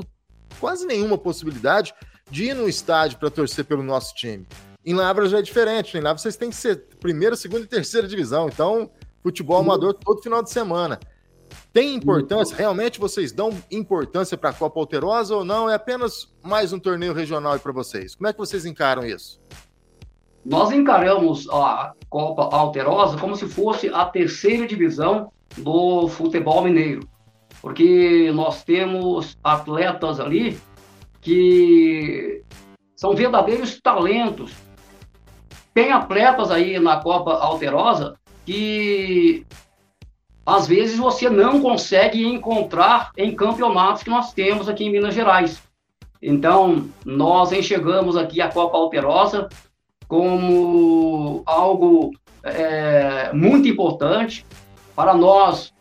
quase 0.60 0.86
nenhuma 0.86 1.18
possibilidade 1.18 1.92
de 2.30 2.44
ir 2.44 2.54
no 2.54 2.68
estádio 2.68 3.18
para 3.18 3.30
torcer 3.30 3.64
pelo 3.64 3.82
nosso 3.82 4.14
time. 4.14 4.46
Em 4.84 4.94
Lavras 4.94 5.30
já 5.30 5.38
é 5.38 5.42
diferente. 5.42 5.96
Em 5.96 6.00
Lavras 6.00 6.22
vocês 6.22 6.36
têm 6.36 6.50
que 6.50 6.56
ser 6.56 6.84
primeira, 7.00 7.36
segunda 7.36 7.64
e 7.64 7.66
terceira 7.66 8.06
divisão. 8.06 8.48
Então, 8.48 8.90
futebol 9.22 9.58
amador 9.58 9.94
todo 9.94 10.22
final 10.22 10.42
de 10.42 10.50
semana. 10.50 10.98
Tem 11.72 11.94
importância? 11.94 12.56
Realmente 12.56 12.98
vocês 12.98 13.32
dão 13.32 13.56
importância 13.70 14.36
para 14.36 14.50
a 14.50 14.52
Copa 14.52 14.80
Alterosa 14.80 15.36
ou 15.36 15.44
não? 15.44 15.68
É 15.68 15.74
apenas 15.74 16.32
mais 16.42 16.72
um 16.72 16.78
torneio 16.78 17.12
regional 17.12 17.58
para 17.58 17.72
vocês? 17.72 18.14
Como 18.14 18.28
é 18.28 18.32
que 18.32 18.38
vocês 18.38 18.64
encaram 18.64 19.04
isso? 19.04 19.40
nós 20.48 20.70
encaramos 20.70 21.48
a 21.50 21.92
Copa 22.08 22.48
Alterosa 22.54 23.18
como 23.18 23.36
se 23.36 23.46
fosse 23.46 23.88
a 23.88 24.06
terceira 24.06 24.66
divisão 24.66 25.30
do 25.58 26.08
futebol 26.08 26.62
mineiro, 26.62 27.06
porque 27.60 28.32
nós 28.34 28.64
temos 28.64 29.36
atletas 29.44 30.18
ali 30.18 30.58
que 31.20 32.42
são 32.96 33.14
verdadeiros 33.14 33.80
talentos. 33.80 34.52
Tem 35.72 35.92
atletas 35.92 36.50
aí 36.50 36.78
na 36.78 36.96
Copa 36.96 37.32
Alterosa 37.34 38.16
que 38.44 39.46
às 40.44 40.66
vezes 40.66 40.98
você 40.98 41.28
não 41.28 41.60
consegue 41.60 42.26
encontrar 42.26 43.12
em 43.16 43.34
campeonatos 43.36 44.02
que 44.02 44.08
nós 44.10 44.32
temos 44.32 44.68
aqui 44.68 44.84
em 44.84 44.90
Minas 44.90 45.14
Gerais. 45.14 45.62
Então, 46.22 46.88
nós 47.04 47.52
enxergamos 47.52 48.16
aqui 48.16 48.40
a 48.40 48.48
Copa 48.48 48.76
Alterosa 48.76 49.48
como 50.08 51.42
algo 51.44 52.12
é, 52.42 53.30
muito 53.32 53.68
importante 53.68 54.44
para 54.96 55.14
nós. 55.14 55.72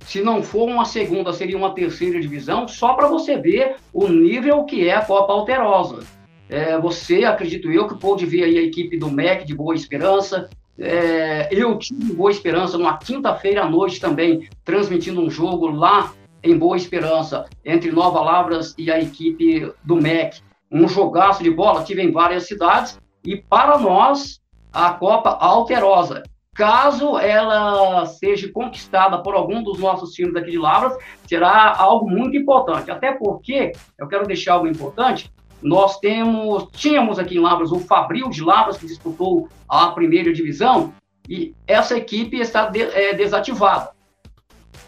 Se 0.00 0.22
não 0.22 0.42
for 0.42 0.68
uma 0.68 0.84
segunda, 0.84 1.32
seria 1.32 1.56
uma 1.56 1.74
terceira 1.74 2.20
divisão, 2.20 2.66
só 2.66 2.94
para 2.94 3.08
você 3.08 3.36
ver 3.36 3.76
o 3.92 4.08
nível 4.08 4.64
que 4.64 4.88
é 4.88 4.94
a 4.94 5.04
Copa 5.04 5.32
Alterosa. 5.32 6.00
É, 6.48 6.78
você, 6.78 7.24
acredito 7.24 7.70
eu, 7.70 7.86
que 7.86 7.98
pôde 7.98 8.24
ver 8.24 8.44
aí 8.44 8.58
a 8.58 8.62
equipe 8.62 8.98
do 8.98 9.10
MEC 9.10 9.44
de 9.44 9.54
Boa 9.54 9.74
Esperança, 9.74 10.48
é, 10.78 11.48
eu 11.50 11.76
tive 11.76 12.12
Boa 12.12 12.30
Esperança 12.30 12.78
numa 12.78 12.96
quinta-feira 12.96 13.64
à 13.64 13.68
noite 13.68 14.00
também, 14.00 14.48
transmitindo 14.64 15.20
um 15.20 15.28
jogo 15.28 15.66
lá 15.66 16.12
em 16.42 16.56
Boa 16.56 16.76
Esperança, 16.76 17.46
entre 17.64 17.90
Nova 17.90 18.20
Lavras 18.20 18.74
e 18.78 18.90
a 18.90 18.98
equipe 19.00 19.72
do 19.84 19.96
MEC. 19.96 20.40
Um 20.70 20.86
jogaço 20.86 21.42
de 21.42 21.50
bola, 21.50 21.82
tive 21.82 22.02
em 22.02 22.12
várias 22.12 22.46
cidades, 22.46 22.98
e 23.24 23.36
para 23.36 23.78
nós, 23.78 24.40
a 24.72 24.90
Copa 24.92 25.30
Alterosa. 25.30 26.22
Caso 26.58 27.16
ela 27.16 28.04
seja 28.04 28.50
conquistada 28.50 29.22
por 29.22 29.36
algum 29.36 29.62
dos 29.62 29.78
nossos 29.78 30.12
times 30.12 30.34
aqui 30.34 30.50
de 30.50 30.58
Lavras, 30.58 30.98
será 31.24 31.72
algo 31.78 32.10
muito 32.10 32.36
importante. 32.36 32.90
Até 32.90 33.12
porque, 33.12 33.70
eu 33.96 34.08
quero 34.08 34.26
deixar 34.26 34.54
algo 34.54 34.66
importante, 34.66 35.32
nós 35.62 36.00
temos, 36.00 36.66
tínhamos 36.72 37.16
aqui 37.16 37.36
em 37.36 37.40
Lavras 37.40 37.70
o 37.70 37.78
Fabril 37.78 38.28
de 38.28 38.42
Lavras, 38.42 38.76
que 38.76 38.88
disputou 38.88 39.48
a 39.68 39.92
primeira 39.92 40.32
divisão, 40.32 40.92
e 41.28 41.54
essa 41.64 41.96
equipe 41.96 42.40
está 42.40 42.66
de, 42.66 42.82
é, 42.82 43.14
desativada. 43.14 43.90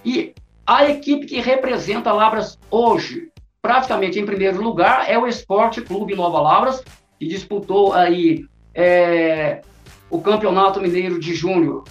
E 0.04 0.34
a 0.66 0.90
equipe 0.90 1.24
que 1.24 1.40
representa 1.40 2.10
Lavras 2.10 2.58
hoje, 2.68 3.30
praticamente 3.62 4.18
em 4.18 4.26
primeiro 4.26 4.60
lugar, 4.60 5.08
é 5.08 5.16
o 5.16 5.24
Esporte 5.24 5.80
Clube 5.80 6.16
Nova 6.16 6.40
Lavras, 6.40 6.82
que 7.16 7.28
disputou 7.28 7.92
aí 7.92 8.44
é, 8.74 9.62
o 10.10 10.20
Campeonato 10.20 10.80
Mineiro 10.80 11.18
de 11.20 11.34
Júnior, 11.34 11.84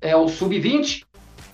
é 0.00 0.16
o 0.16 0.28
Sub-20, 0.28 1.04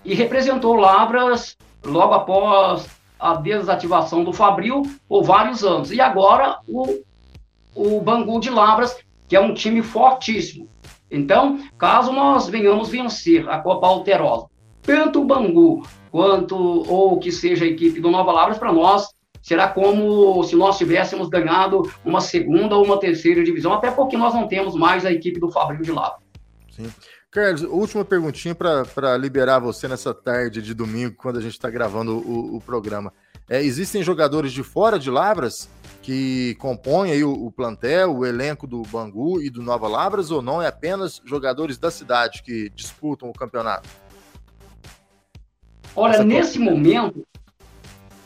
e 0.04 0.14
representou 0.14 0.74
Lavras 0.74 1.56
logo 1.84 2.14
após 2.14 2.88
a 3.18 3.34
desativação 3.34 4.24
do 4.24 4.32
Fabril 4.32 4.82
por 5.08 5.22
vários 5.22 5.62
anos. 5.62 5.92
E 5.92 6.00
agora 6.00 6.58
o, 6.66 7.00
o 7.74 8.00
Bangu 8.00 8.40
de 8.40 8.48
Lavras, 8.48 8.96
que 9.28 9.36
é 9.36 9.40
um 9.40 9.52
time 9.52 9.82
fortíssimo. 9.82 10.68
Então, 11.10 11.60
caso 11.76 12.12
nós 12.12 12.48
venhamos 12.48 12.88
vencer 12.88 13.48
a 13.48 13.58
Copa 13.58 13.86
Alterosa, 13.86 14.46
tanto 14.82 15.20
o 15.20 15.24
Bangu 15.24 15.82
quanto 16.10 16.56
ou 16.56 17.18
que 17.18 17.30
seja 17.30 17.64
a 17.64 17.68
equipe 17.68 18.00
do 18.00 18.10
Nova 18.10 18.32
Lavras, 18.32 18.58
para 18.58 18.72
nós 18.72 19.08
será 19.48 19.66
como 19.66 20.44
se 20.44 20.54
nós 20.54 20.76
tivéssemos 20.76 21.28
ganhado 21.30 21.90
uma 22.04 22.20
segunda 22.20 22.76
ou 22.76 22.84
uma 22.84 23.00
terceira 23.00 23.42
divisão, 23.42 23.72
até 23.72 23.90
porque 23.90 24.14
nós 24.14 24.34
não 24.34 24.46
temos 24.46 24.74
mais 24.74 25.06
a 25.06 25.10
equipe 25.10 25.40
do 25.40 25.50
Fabril 25.50 25.80
de 25.80 25.90
Lavras. 25.90 26.20
Sim. 26.70 26.92
Carlos, 27.30 27.62
última 27.62 28.04
perguntinha 28.04 28.54
para 28.54 29.16
liberar 29.16 29.58
você 29.58 29.88
nessa 29.88 30.12
tarde 30.12 30.60
de 30.60 30.74
domingo, 30.74 31.14
quando 31.16 31.38
a 31.38 31.40
gente 31.40 31.52
está 31.52 31.70
gravando 31.70 32.18
o, 32.18 32.56
o 32.56 32.60
programa. 32.60 33.10
É, 33.48 33.62
existem 33.62 34.02
jogadores 34.02 34.52
de 34.52 34.62
fora 34.62 34.98
de 34.98 35.10
Lavras 35.10 35.70
que 36.02 36.54
compõem 36.56 37.12
aí 37.12 37.24
o, 37.24 37.32
o, 37.32 37.50
plantel, 37.50 38.16
o 38.16 38.26
elenco 38.26 38.66
do 38.66 38.82
Bangu 38.82 39.40
e 39.40 39.48
do 39.48 39.62
Nova 39.62 39.88
Lavras, 39.88 40.30
ou 40.30 40.42
não? 40.42 40.60
É 40.60 40.66
apenas 40.66 41.22
jogadores 41.24 41.78
da 41.78 41.90
cidade 41.90 42.42
que 42.42 42.70
disputam 42.74 43.30
o 43.30 43.32
campeonato? 43.32 43.88
Olha, 45.96 46.14
Essa 46.14 46.24
nesse 46.24 46.58
momento, 46.58 47.26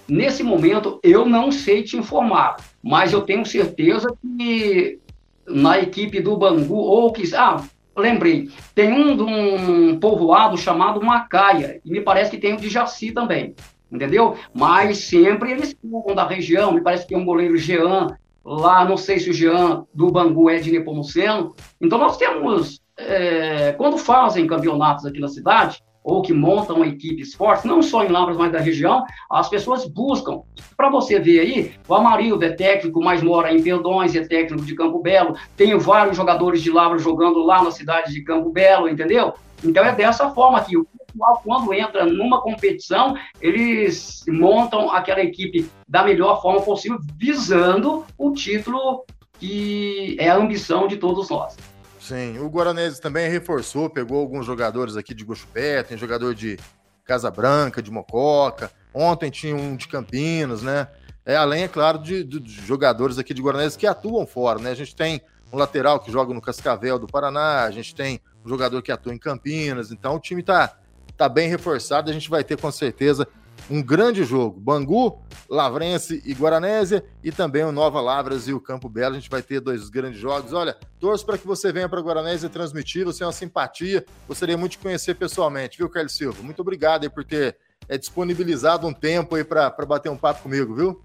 nesse 0.08 0.42
momento 0.42 1.00
eu 1.02 1.26
não 1.26 1.50
sei 1.50 1.82
te 1.82 1.96
informar, 1.96 2.56
mas 2.82 3.12
eu 3.12 3.22
tenho 3.22 3.44
certeza 3.44 4.14
que 4.20 5.00
na 5.46 5.78
equipe 5.78 6.20
do 6.20 6.36
Bangu, 6.36 6.76
ou 6.76 7.12
que. 7.12 7.34
Ah, 7.34 7.62
lembrei, 7.96 8.48
tem 8.74 8.92
um 8.92 9.16
de 9.16 9.22
um 9.22 9.98
povoado 9.98 10.56
chamado 10.56 11.02
Macaia, 11.02 11.80
e 11.84 11.90
me 11.90 12.00
parece 12.00 12.30
que 12.30 12.38
tem 12.38 12.54
o 12.54 12.58
de 12.58 12.68
Jaci 12.68 13.12
também, 13.12 13.54
entendeu? 13.90 14.36
Mas 14.54 14.98
sempre 14.98 15.52
eles 15.52 15.76
são 15.80 16.14
da 16.14 16.26
região, 16.26 16.72
me 16.72 16.80
parece 16.80 17.02
que 17.02 17.10
tem 17.10 17.18
um 17.18 17.24
goleiro 17.24 17.56
Jean, 17.56 18.08
lá, 18.44 18.84
não 18.84 18.96
sei 18.96 19.18
se 19.18 19.30
o 19.30 19.34
Jean 19.34 19.84
do 19.94 20.10
Bangu 20.10 20.48
é 20.50 20.58
de 20.58 20.72
Nepomuceno. 20.72 21.54
Então 21.80 21.98
nós 21.98 22.16
temos, 22.16 22.80
é, 22.96 23.72
quando 23.72 23.98
fazem 23.98 24.46
campeonatos 24.46 25.04
aqui 25.06 25.20
na 25.20 25.28
cidade, 25.28 25.82
ou 26.02 26.22
que 26.22 26.32
montam 26.32 26.84
equipes 26.84 27.34
fortes, 27.34 27.64
não 27.64 27.82
só 27.82 28.04
em 28.04 28.08
Lavras, 28.08 28.36
mas 28.36 28.52
da 28.52 28.58
região, 28.58 29.04
as 29.30 29.48
pessoas 29.48 29.86
buscam. 29.86 30.40
Para 30.76 30.90
você 30.90 31.18
ver 31.18 31.40
aí, 31.40 31.72
o 31.86 31.94
Amarildo 31.94 32.44
é 32.44 32.50
técnico, 32.50 33.02
mas 33.02 33.22
mora 33.22 33.52
em 33.52 33.62
Perdões, 33.62 34.14
é 34.14 34.26
técnico 34.26 34.64
de 34.64 34.74
Campo 34.74 35.00
Belo, 35.00 35.36
tem 35.56 35.76
vários 35.78 36.16
jogadores 36.16 36.62
de 36.62 36.70
Lavras 36.70 37.02
jogando 37.02 37.40
lá 37.40 37.62
na 37.62 37.70
cidade 37.70 38.12
de 38.12 38.22
Campo 38.22 38.50
Belo, 38.50 38.88
entendeu? 38.88 39.34
Então 39.64 39.84
é 39.84 39.94
dessa 39.94 40.30
forma 40.30 40.60
que 40.60 40.76
o 40.76 40.84
pessoal, 40.84 41.40
quando 41.44 41.72
entra 41.72 42.04
numa 42.04 42.40
competição, 42.40 43.14
eles 43.40 44.24
montam 44.26 44.90
aquela 44.90 45.20
equipe 45.20 45.68
da 45.88 46.02
melhor 46.02 46.42
forma 46.42 46.60
possível, 46.62 46.98
visando 47.16 48.04
o 48.18 48.32
título 48.32 49.04
que 49.38 50.16
é 50.20 50.28
a 50.28 50.36
ambição 50.36 50.86
de 50.86 50.96
todos 50.96 51.28
nós. 51.28 51.56
Sim, 52.02 52.40
o 52.40 52.48
Guaranese 52.48 53.00
também 53.00 53.30
reforçou, 53.30 53.88
pegou 53.88 54.18
alguns 54.18 54.44
jogadores 54.44 54.96
aqui 54.96 55.14
de 55.14 55.24
Gochupé, 55.24 55.84
tem 55.84 55.96
jogador 55.96 56.34
de 56.34 56.58
Casa 57.04 57.30
Branca, 57.30 57.80
de 57.80 57.92
Mococa, 57.92 58.72
ontem 58.92 59.30
tinha 59.30 59.54
um 59.54 59.76
de 59.76 59.86
Campinas, 59.86 60.62
né? 60.62 60.88
É, 61.24 61.36
além, 61.36 61.62
é 61.62 61.68
claro, 61.68 61.98
de, 61.98 62.24
de, 62.24 62.40
de 62.40 62.66
jogadores 62.66 63.18
aqui 63.18 63.32
de 63.32 63.40
Guaranese 63.40 63.78
que 63.78 63.86
atuam 63.86 64.26
fora, 64.26 64.58
né? 64.58 64.72
A 64.72 64.74
gente 64.74 64.96
tem 64.96 65.22
um 65.52 65.56
lateral 65.56 66.00
que 66.00 66.10
joga 66.10 66.34
no 66.34 66.40
Cascavel 66.40 66.98
do 66.98 67.06
Paraná, 67.06 67.62
a 67.62 67.70
gente 67.70 67.94
tem 67.94 68.20
um 68.44 68.48
jogador 68.48 68.82
que 68.82 68.90
atua 68.90 69.14
em 69.14 69.18
Campinas, 69.18 69.92
então 69.92 70.16
o 70.16 70.20
time 70.20 70.42
tá, 70.42 70.76
tá 71.16 71.28
bem 71.28 71.48
reforçado, 71.48 72.10
a 72.10 72.12
gente 72.12 72.28
vai 72.28 72.42
ter 72.42 72.60
com 72.60 72.72
certeza 72.72 73.28
um 73.70 73.82
grande 73.82 74.24
jogo. 74.24 74.58
Bangu, 74.58 75.20
Lavrense 75.48 76.22
e 76.24 76.32
Guaranésia 76.32 77.04
e 77.22 77.30
também 77.30 77.64
o 77.64 77.72
Nova 77.72 78.00
Lavras 78.00 78.48
e 78.48 78.52
o 78.52 78.60
Campo 78.60 78.88
Belo. 78.88 79.14
A 79.14 79.18
gente 79.18 79.30
vai 79.30 79.42
ter 79.42 79.60
dois 79.60 79.88
grandes 79.88 80.20
jogos. 80.20 80.52
Olha, 80.52 80.76
torço 80.98 81.24
para 81.24 81.38
que 81.38 81.46
você 81.46 81.72
venha 81.72 81.88
para 81.88 82.00
Guaranésia 82.00 82.48
transmitir. 82.48 83.04
Você 83.04 83.22
é 83.22 83.26
uma 83.26 83.32
simpatia. 83.32 84.04
Gostaria 84.26 84.56
muito 84.56 84.72
de 84.72 84.78
conhecer 84.78 85.14
pessoalmente, 85.14 85.78
viu, 85.78 85.88
Carlos 85.88 86.16
Silva? 86.16 86.42
Muito 86.42 86.60
obrigado 86.60 87.04
aí 87.04 87.10
por 87.10 87.24
ter 87.24 87.56
é, 87.88 87.98
disponibilizado 87.98 88.86
um 88.86 88.92
tempo 88.92 89.34
aí 89.34 89.44
para 89.44 89.70
bater 89.86 90.10
um 90.10 90.16
papo 90.16 90.42
comigo, 90.42 90.74
viu? 90.74 91.02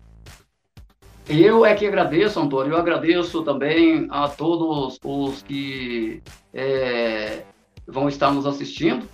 Eu 1.29 1.65
é 1.65 1.75
que 1.75 1.85
agradeço, 1.85 2.39
Antônio. 2.39 2.73
Eu 2.73 2.77
agradeço 2.77 3.43
também 3.43 4.07
a 4.09 4.29
todos 4.29 4.97
os 5.03 5.41
que 5.41 6.23
é, 6.53 7.43
vão 7.85 8.07
estar 8.07 8.31
nos 8.31 8.45
assistindo. 8.45 9.05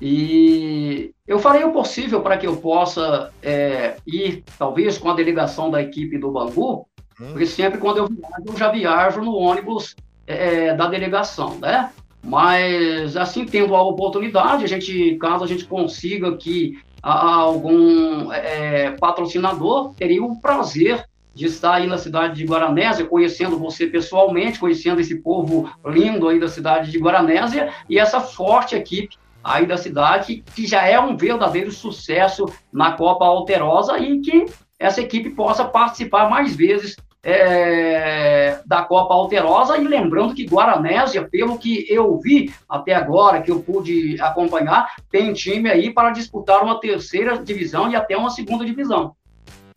E 0.00 1.12
eu 1.26 1.38
farei 1.38 1.64
o 1.64 1.72
possível 1.72 2.20
para 2.20 2.36
que 2.36 2.46
eu 2.46 2.56
possa 2.56 3.32
é, 3.42 3.96
ir, 4.06 4.44
talvez, 4.58 4.96
com 4.96 5.10
a 5.10 5.14
delegação 5.14 5.70
da 5.70 5.82
equipe 5.82 6.18
do 6.18 6.30
Bangu, 6.30 6.86
hum. 7.20 7.28
porque 7.30 7.46
sempre 7.46 7.78
quando 7.78 7.98
eu 7.98 8.06
viajo, 8.06 8.44
eu 8.46 8.56
já 8.56 8.70
viajo 8.70 9.20
no 9.20 9.34
ônibus 9.34 9.96
é, 10.26 10.74
da 10.74 10.86
delegação, 10.88 11.58
né? 11.58 11.90
Mas, 12.22 13.16
assim, 13.16 13.44
tendo 13.44 13.74
a 13.74 13.82
oportunidade, 13.82 14.64
a 14.64 14.66
gente, 14.66 15.16
caso 15.16 15.44
a 15.44 15.46
gente 15.46 15.64
consiga 15.64 16.36
que 16.36 16.78
algum 17.02 18.32
é, 18.32 18.90
patrocinador, 18.92 19.94
teria 19.94 20.22
o 20.22 20.40
prazer 20.40 21.04
de 21.32 21.46
estar 21.46 21.74
aí 21.74 21.86
na 21.86 21.96
cidade 21.96 22.34
de 22.34 22.44
Guaranésia, 22.44 23.06
conhecendo 23.06 23.58
você 23.58 23.86
pessoalmente, 23.86 24.58
conhecendo 24.58 25.00
esse 25.00 25.16
povo 25.22 25.70
lindo 25.86 26.28
aí 26.28 26.40
da 26.40 26.48
cidade 26.48 26.90
de 26.90 26.98
Guaranésia 26.98 27.72
e 27.88 27.98
essa 27.98 28.20
forte 28.20 28.74
equipe 28.74 29.16
aí 29.48 29.66
da 29.66 29.76
cidade, 29.76 30.44
que 30.54 30.66
já 30.66 30.86
é 30.86 31.00
um 31.00 31.16
verdadeiro 31.16 31.72
sucesso 31.72 32.46
na 32.72 32.92
Copa 32.92 33.24
Alterosa 33.24 33.98
e 33.98 34.20
que 34.20 34.44
essa 34.78 35.00
equipe 35.00 35.30
possa 35.30 35.64
participar 35.64 36.28
mais 36.28 36.54
vezes 36.54 36.94
é, 37.22 38.60
da 38.66 38.82
Copa 38.82 39.14
Alterosa. 39.14 39.76
E 39.78 39.84
lembrando 39.84 40.34
que 40.34 40.44
Guaranésia, 40.44 41.26
pelo 41.26 41.58
que 41.58 41.86
eu 41.88 42.18
vi 42.20 42.52
até 42.68 42.94
agora, 42.94 43.40
que 43.40 43.50
eu 43.50 43.60
pude 43.60 44.20
acompanhar, 44.20 44.94
tem 45.10 45.32
time 45.32 45.70
aí 45.70 45.92
para 45.92 46.10
disputar 46.10 46.62
uma 46.62 46.78
terceira 46.78 47.38
divisão 47.42 47.90
e 47.90 47.96
até 47.96 48.16
uma 48.16 48.30
segunda 48.30 48.64
divisão. 48.64 49.16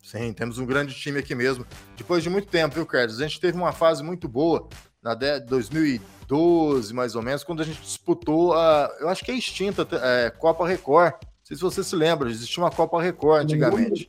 Sim, 0.02 0.32
temos 0.34 0.58
um 0.58 0.66
grande 0.66 0.94
time 0.94 1.18
aqui 1.18 1.34
mesmo. 1.34 1.64
Depois 1.96 2.22
de 2.22 2.28
muito 2.28 2.46
tempo, 2.48 2.74
viu, 2.74 2.84
Carlos? 2.84 3.18
A 3.18 3.26
gente 3.26 3.40
teve 3.40 3.56
uma 3.56 3.72
fase 3.72 4.04
muito 4.04 4.28
boa 4.28 4.68
na 5.02 5.14
2012, 5.14 6.94
mais 6.94 7.16
ou 7.16 7.22
menos, 7.22 7.42
quando 7.42 7.60
a 7.60 7.64
gente 7.64 7.82
disputou 7.82 8.54
a, 8.54 8.88
eu 9.00 9.08
acho 9.08 9.24
que 9.24 9.32
é 9.32 9.34
extinta, 9.34 9.86
é, 9.90 10.30
Copa 10.30 10.66
Record. 10.66 11.14
Não 11.14 11.28
sei 11.44 11.56
se 11.56 11.62
você 11.62 11.82
se 11.82 11.96
lembra, 11.96 12.30
existia 12.30 12.62
uma 12.62 12.70
Copa 12.70 13.02
Record 13.02 13.42
antigamente. 13.42 14.08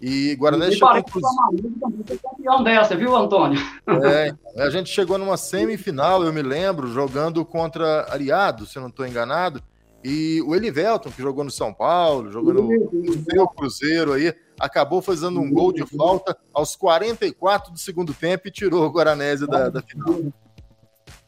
E 0.00 0.34
Guaranésia 0.34 0.74
chegou. 0.74 0.96
Inclusive... 0.96 2.20
campeão 2.22 2.62
dessa, 2.62 2.94
viu, 2.94 3.16
Antônio? 3.16 3.60
É, 4.04 4.62
a 4.62 4.70
gente 4.70 4.90
chegou 4.90 5.18
numa 5.18 5.36
semifinal, 5.36 6.22
eu 6.22 6.32
me 6.32 6.40
lembro, 6.40 6.86
jogando 6.86 7.44
contra 7.44 8.06
Ariado, 8.12 8.64
se 8.64 8.76
eu 8.76 8.82
não 8.82 8.90
estou 8.90 9.04
enganado. 9.04 9.60
E 10.04 10.40
o 10.46 10.54
Elivelton, 10.54 11.10
que 11.10 11.20
jogou 11.20 11.42
no 11.42 11.50
São 11.50 11.74
Paulo, 11.74 12.30
jogou 12.30 12.54
no, 12.54 12.68
no 12.68 13.48
Cruzeiro 13.48 14.12
aí, 14.12 14.32
acabou 14.58 15.00
fazendo 15.00 15.40
um 15.40 15.50
gol 15.50 15.72
de 15.72 15.84
falta 15.86 16.36
aos 16.52 16.74
44 16.76 17.72
do 17.72 17.78
segundo 17.78 18.12
tempo 18.12 18.48
e 18.48 18.50
tirou 18.50 18.84
o 18.84 18.90
Guaranésia 18.90 19.46
da, 19.46 19.68
da 19.68 19.82
final. 19.82 20.20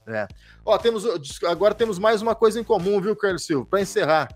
É. 0.06 0.26
Ó, 0.64 0.76
temos, 0.76 1.04
agora 1.44 1.74
temos 1.74 1.98
mais 1.98 2.20
uma 2.20 2.34
coisa 2.34 2.60
em 2.60 2.64
comum, 2.64 3.00
viu, 3.00 3.14
Carlos 3.14 3.44
Silva? 3.44 3.66
Para 3.66 3.80
encerrar. 3.80 4.28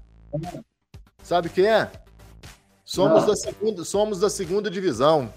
Sabe 1.22 1.48
o 1.48 1.50
que 1.50 1.66
é? 1.66 1.90
Somos 2.85 3.24
da, 3.24 3.35
segunda, 3.35 3.85
somos 3.85 4.20
da 4.20 4.30
segunda 4.30 4.70
divisão. 4.70 5.33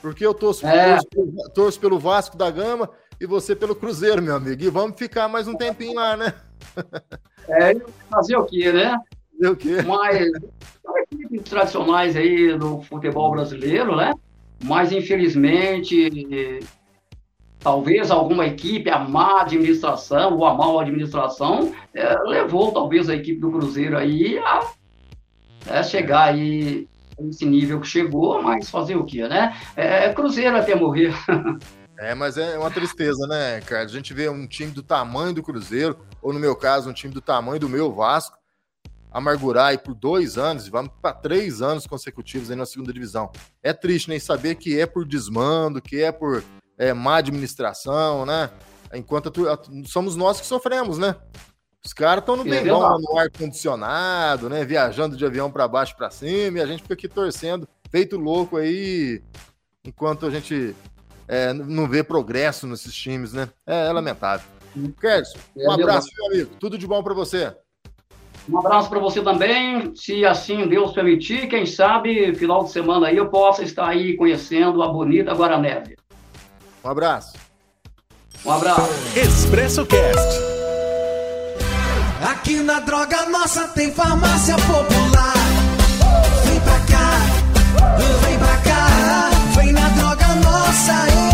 Porque 0.00 0.24
eu 0.24 0.34
torço, 0.34 0.66
é. 0.66 0.96
torço, 0.96 1.50
torço, 1.54 1.80
pelo 1.80 1.98
Vasco 1.98 2.36
da 2.36 2.50
Gama 2.50 2.90
e 3.20 3.26
você 3.26 3.54
pelo 3.54 3.74
Cruzeiro, 3.74 4.22
meu 4.22 4.34
amigo. 4.34 4.62
E 4.62 4.68
vamos 4.68 4.98
ficar 4.98 5.28
mais 5.28 5.46
um 5.46 5.56
tempinho 5.56 5.94
lá, 5.94 6.16
né? 6.16 6.34
É, 7.48 7.74
fazer 8.08 8.36
o 8.36 8.44
quê, 8.44 8.72
né? 8.72 8.96
O 9.48 9.56
quê? 9.56 9.82
Mas 9.82 10.30
equipes 11.12 11.42
tradicionais 11.50 12.16
aí 12.16 12.56
do 12.56 12.82
futebol 12.82 13.30
brasileiro, 13.30 13.96
né? 13.96 14.12
Mas 14.64 14.92
infelizmente, 14.92 16.60
talvez 17.58 18.10
alguma 18.10 18.46
equipe, 18.46 18.90
a 18.90 18.98
má 18.98 19.42
administração 19.42 20.36
ou 20.36 20.44
a 20.44 20.54
mal 20.54 20.78
administração, 20.78 21.72
é, 21.94 22.14
levou 22.24 22.72
talvez 22.72 23.08
a 23.08 23.14
equipe 23.14 23.40
do 23.40 23.50
Cruzeiro 23.50 23.96
aí 23.96 24.38
a 24.38 24.60
é, 25.66 25.82
chegar 25.82 26.24
aí 26.24 26.88
esse 27.20 27.44
nível 27.44 27.80
que 27.80 27.86
chegou, 27.86 28.42
mas 28.42 28.68
fazer 28.68 28.96
o 28.96 29.04
quê, 29.04 29.28
né? 29.28 29.56
É 29.76 30.12
Cruzeiro 30.12 30.56
até 30.56 30.74
morrer. 30.74 31.14
É, 31.98 32.16
mas 32.16 32.36
é 32.36 32.58
uma 32.58 32.70
tristeza, 32.70 33.28
né, 33.28 33.60
cara? 33.60 33.84
A 33.84 33.86
gente 33.86 34.12
vê 34.12 34.28
um 34.28 34.44
time 34.44 34.72
do 34.72 34.82
tamanho 34.82 35.32
do 35.32 35.42
Cruzeiro, 35.42 35.96
ou 36.20 36.32
no 36.32 36.40
meu 36.40 36.56
caso, 36.56 36.90
um 36.90 36.92
time 36.92 37.14
do 37.14 37.20
tamanho 37.20 37.60
do 37.60 37.68
meu 37.68 37.92
Vasco, 37.92 38.36
amargurar 39.12 39.66
aí 39.66 39.78
por 39.78 39.94
dois 39.94 40.38
anos, 40.38 40.68
vamos 40.68 40.92
para 41.00 41.14
três 41.14 41.60
anos 41.60 41.86
consecutivos 41.86 42.50
aí 42.50 42.56
na 42.56 42.66
segunda 42.66 42.92
divisão. 42.92 43.30
É 43.62 43.72
triste, 43.72 44.08
nem 44.08 44.16
né? 44.16 44.20
saber 44.20 44.54
que 44.54 44.78
é 44.78 44.86
por 44.86 45.04
desmando, 45.04 45.80
que 45.80 46.02
é 46.02 46.10
por 46.10 46.42
é, 46.78 46.92
má 46.92 47.16
administração, 47.16 48.24
né? 48.24 48.50
Enquanto 48.94 49.32
somos 49.86 50.16
nós 50.16 50.40
que 50.40 50.46
sofremos, 50.46 50.98
né? 50.98 51.16
Os 51.84 51.92
caras 51.92 52.22
estão 52.22 52.36
no 52.36 52.44
bom, 52.44 52.98
no 53.00 53.18
ar-condicionado, 53.18 54.48
né? 54.48 54.64
Viajando 54.64 55.16
de 55.16 55.24
avião 55.24 55.50
para 55.50 55.66
baixo 55.66 55.96
para 55.96 56.10
cima, 56.10 56.58
e 56.58 56.60
a 56.60 56.66
gente 56.66 56.82
fica 56.82 56.94
aqui 56.94 57.08
torcendo, 57.08 57.68
feito 57.90 58.16
louco 58.16 58.56
aí, 58.56 59.22
enquanto 59.84 60.26
a 60.26 60.30
gente 60.30 60.76
é, 61.26 61.52
não 61.52 61.88
vê 61.88 62.04
progresso 62.04 62.66
nesses 62.66 62.94
times, 62.94 63.32
né? 63.32 63.48
É, 63.66 63.86
é 63.86 63.92
lamentável. 63.92 64.46
Kerson, 65.00 65.38
um 65.56 65.70
abraço, 65.70 66.08
meu 66.16 66.26
amigo. 66.26 66.54
Tudo 66.58 66.78
de 66.78 66.86
bom 66.86 67.02
para 67.02 67.14
você. 67.14 67.54
Um 68.48 68.58
abraço 68.58 68.88
para 68.88 68.98
você 68.98 69.22
também. 69.22 69.94
Se 69.94 70.24
assim 70.24 70.66
Deus 70.66 70.92
permitir, 70.92 71.48
quem 71.48 71.64
sabe, 71.64 72.34
final 72.34 72.64
de 72.64 72.72
semana 72.72 73.08
aí 73.08 73.16
eu 73.16 73.28
possa 73.28 73.62
estar 73.62 73.88
aí 73.88 74.16
conhecendo 74.16 74.82
a 74.82 74.88
bonita 74.88 75.32
Guaraneve. 75.32 75.96
Um 76.84 76.88
abraço. 76.88 77.34
Um 78.44 78.50
abraço. 78.50 78.90
Expresso 79.16 79.86
Cast. 79.86 80.40
Aqui 82.30 82.56
na 82.56 82.80
Droga 82.80 83.26
Nossa 83.26 83.68
tem 83.68 83.92
farmácia 83.92 84.56
popular. 84.56 85.34
Vem 86.44 86.60
pra 86.60 86.78
cá, 86.90 87.96
vem 88.26 88.38
pra 88.38 88.56
cá. 88.58 89.30
Vem 89.56 89.72
na 89.72 89.88
Droga 89.90 90.26
Nossa 90.36 90.52
economizar. 90.82 91.31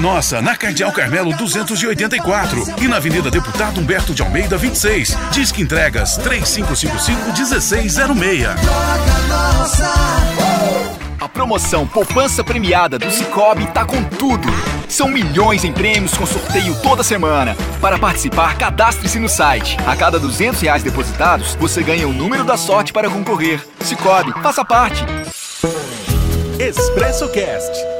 Nossa, 0.00 0.40
na 0.40 0.56
Cardeal 0.56 0.90
Carmelo 0.92 1.36
284 1.36 2.64
e 2.80 2.88
na 2.88 2.96
Avenida 2.96 3.30
Deputado 3.30 3.78
Humberto 3.80 4.14
de 4.14 4.22
Almeida 4.22 4.56
26. 4.56 5.14
Disque 5.30 5.60
entregas 5.62 6.18
3555-1606. 6.18 8.54
Droga 8.54 9.18
Nossa. 9.28 9.92
A 11.20 11.28
promoção 11.28 11.86
Poupança 11.86 12.42
Premiada 12.44 12.98
do 12.98 13.10
Cicobi 13.10 13.66
tá 13.66 13.84
com 13.84 14.02
tudo. 14.04 14.48
São 14.88 15.08
milhões 15.08 15.64
em 15.64 15.72
prêmios 15.72 16.16
com 16.16 16.24
sorteio 16.24 16.74
toda 16.80 17.02
semana. 17.02 17.56
Para 17.80 17.98
participar, 17.98 18.56
cadastre-se 18.56 19.18
no 19.18 19.28
site. 19.28 19.76
A 19.86 19.96
cada 19.96 20.16
200 20.18 20.60
reais 20.60 20.84
depositados, 20.84 21.56
você 21.56 21.82
ganha 21.82 22.06
o 22.06 22.12
número 22.12 22.44
da 22.44 22.56
sorte 22.56 22.92
para 22.92 23.10
concorrer. 23.10 23.66
Cicobi, 23.80 24.32
faça 24.42 24.64
parte. 24.64 25.04
Expresso 26.60 27.28
Cast. 27.30 27.97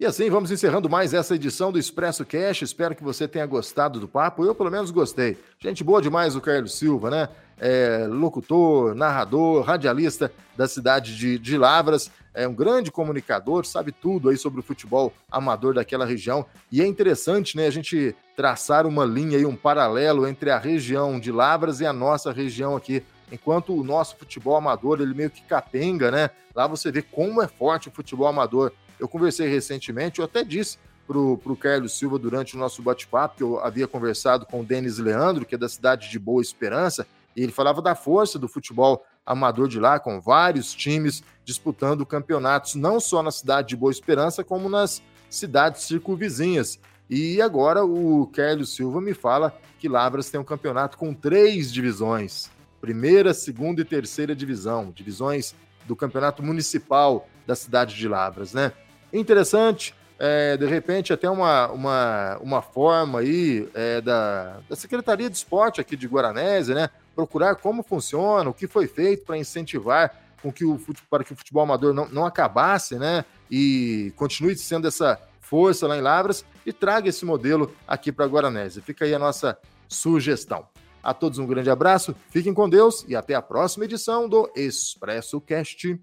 E 0.00 0.06
assim 0.06 0.30
vamos 0.30 0.50
encerrando 0.50 0.88
mais 0.88 1.12
essa 1.12 1.34
edição 1.34 1.70
do 1.70 1.78
Expresso 1.78 2.24
Cash. 2.24 2.62
Espero 2.62 2.96
que 2.96 3.04
você 3.04 3.28
tenha 3.28 3.44
gostado 3.44 4.00
do 4.00 4.08
papo. 4.08 4.42
Eu, 4.46 4.54
pelo 4.54 4.70
menos, 4.70 4.90
gostei. 4.90 5.36
Gente 5.58 5.84
boa 5.84 6.00
demais 6.00 6.34
o 6.34 6.40
Carlos 6.40 6.74
Silva, 6.78 7.10
né? 7.10 7.28
É, 7.58 8.06
locutor, 8.08 8.94
narrador, 8.94 9.62
radialista 9.62 10.32
da 10.56 10.66
cidade 10.66 11.14
de, 11.14 11.38
de 11.38 11.58
Lavras. 11.58 12.10
É 12.32 12.48
um 12.48 12.54
grande 12.54 12.90
comunicador, 12.90 13.66
sabe 13.66 13.92
tudo 13.92 14.30
aí 14.30 14.38
sobre 14.38 14.60
o 14.60 14.62
futebol 14.62 15.12
amador 15.30 15.74
daquela 15.74 16.06
região. 16.06 16.46
E 16.72 16.80
é 16.80 16.86
interessante, 16.86 17.54
né, 17.54 17.66
a 17.66 17.70
gente 17.70 18.16
traçar 18.34 18.86
uma 18.86 19.04
linha 19.04 19.36
e 19.36 19.44
um 19.44 19.54
paralelo 19.54 20.26
entre 20.26 20.50
a 20.50 20.56
região 20.56 21.20
de 21.20 21.30
Lavras 21.30 21.78
e 21.80 21.84
a 21.84 21.92
nossa 21.92 22.32
região 22.32 22.74
aqui 22.74 23.02
enquanto 23.32 23.78
o 23.78 23.84
nosso 23.84 24.16
futebol 24.16 24.56
amador 24.56 25.00
ele 25.00 25.14
meio 25.14 25.30
que 25.30 25.42
capenga, 25.42 26.10
né? 26.10 26.30
Lá 26.54 26.66
você 26.66 26.90
vê 26.90 27.00
como 27.02 27.40
é 27.40 27.46
forte 27.46 27.88
o 27.88 27.92
futebol 27.92 28.26
amador. 28.26 28.72
Eu 29.00 29.08
conversei 29.08 29.48
recentemente, 29.48 30.18
eu 30.18 30.24
até 30.24 30.44
disse 30.44 30.78
para 31.08 31.18
o 31.18 31.56
Carlos 31.56 31.98
Silva 31.98 32.18
durante 32.18 32.54
o 32.54 32.58
nosso 32.58 32.82
bate-papo, 32.82 33.36
que 33.36 33.42
eu 33.42 33.58
havia 33.58 33.88
conversado 33.88 34.46
com 34.46 34.60
o 34.60 34.64
Denis 34.64 34.98
Leandro, 34.98 35.44
que 35.44 35.56
é 35.56 35.58
da 35.58 35.68
cidade 35.68 36.08
de 36.08 36.18
Boa 36.20 36.40
Esperança, 36.40 37.04
e 37.34 37.42
ele 37.42 37.50
falava 37.50 37.82
da 37.82 37.96
força 37.96 38.38
do 38.38 38.46
futebol 38.46 39.04
amador 39.26 39.66
de 39.66 39.80
lá, 39.80 39.98
com 39.98 40.20
vários 40.20 40.72
times 40.72 41.22
disputando 41.44 42.06
campeonatos, 42.06 42.76
não 42.76 43.00
só 43.00 43.22
na 43.22 43.30
cidade 43.30 43.68
de 43.68 43.76
Boa 43.76 43.90
Esperança, 43.90 44.44
como 44.44 44.68
nas 44.68 45.02
cidades 45.28 45.82
circunvizinhas. 45.82 46.78
E 47.08 47.42
agora 47.42 47.84
o 47.84 48.28
Carlos 48.28 48.74
Silva 48.74 49.00
me 49.00 49.14
fala 49.14 49.56
que 49.80 49.88
Lavras 49.88 50.30
tem 50.30 50.40
um 50.40 50.44
campeonato 50.44 50.96
com 50.96 51.12
três 51.12 51.72
divisões: 51.72 52.48
primeira, 52.80 53.34
segunda 53.34 53.80
e 53.80 53.84
terceira 53.84 54.34
divisão, 54.34 54.92
divisões 54.92 55.54
do 55.86 55.96
campeonato 55.96 56.40
municipal 56.40 57.28
da 57.46 57.56
cidade 57.56 57.96
de 57.96 58.06
Lavras, 58.06 58.52
né? 58.52 58.72
Interessante, 59.12 59.94
é, 60.18 60.56
de 60.56 60.66
repente 60.66 61.12
até 61.12 61.28
uma, 61.30 61.68
uma, 61.68 62.38
uma 62.38 62.62
forma 62.62 63.20
aí 63.20 63.68
é, 63.74 64.00
da, 64.00 64.60
da 64.68 64.76
Secretaria 64.76 65.30
de 65.30 65.36
Esporte 65.36 65.80
aqui 65.80 65.96
de 65.96 66.06
Guaranésia, 66.06 66.74
né? 66.74 66.90
Procurar 67.14 67.56
como 67.56 67.82
funciona, 67.82 68.48
o 68.48 68.54
que 68.54 68.66
foi 68.66 68.86
feito 68.86 69.24
para 69.24 69.38
incentivar 69.38 70.14
com 70.42 70.52
que 70.52 70.64
o 70.64 70.80
para 71.08 71.24
que 71.24 71.32
o 71.32 71.36
futebol 71.36 71.62
amador 71.62 71.92
não, 71.92 72.08
não 72.08 72.26
acabasse, 72.26 72.96
né? 72.96 73.24
E 73.50 74.12
continue 74.16 74.56
sendo 74.56 74.88
essa 74.88 75.18
força 75.40 75.86
lá 75.86 75.96
em 75.96 76.00
Lavras 76.00 76.44
e 76.64 76.72
traga 76.72 77.08
esse 77.08 77.24
modelo 77.24 77.74
aqui 77.86 78.12
para 78.12 78.26
Guaranésia. 78.26 78.82
Fica 78.82 79.04
aí 79.04 79.14
a 79.14 79.18
nossa 79.18 79.58
sugestão. 79.88 80.66
A 81.02 81.14
todos 81.14 81.38
um 81.38 81.46
grande 81.46 81.70
abraço, 81.70 82.14
fiquem 82.28 82.52
com 82.52 82.68
Deus 82.68 83.04
e 83.08 83.16
até 83.16 83.34
a 83.34 83.42
próxima 83.42 83.86
edição 83.86 84.28
do 84.28 84.50
Expresso 84.54 85.40
Cast. 85.40 86.00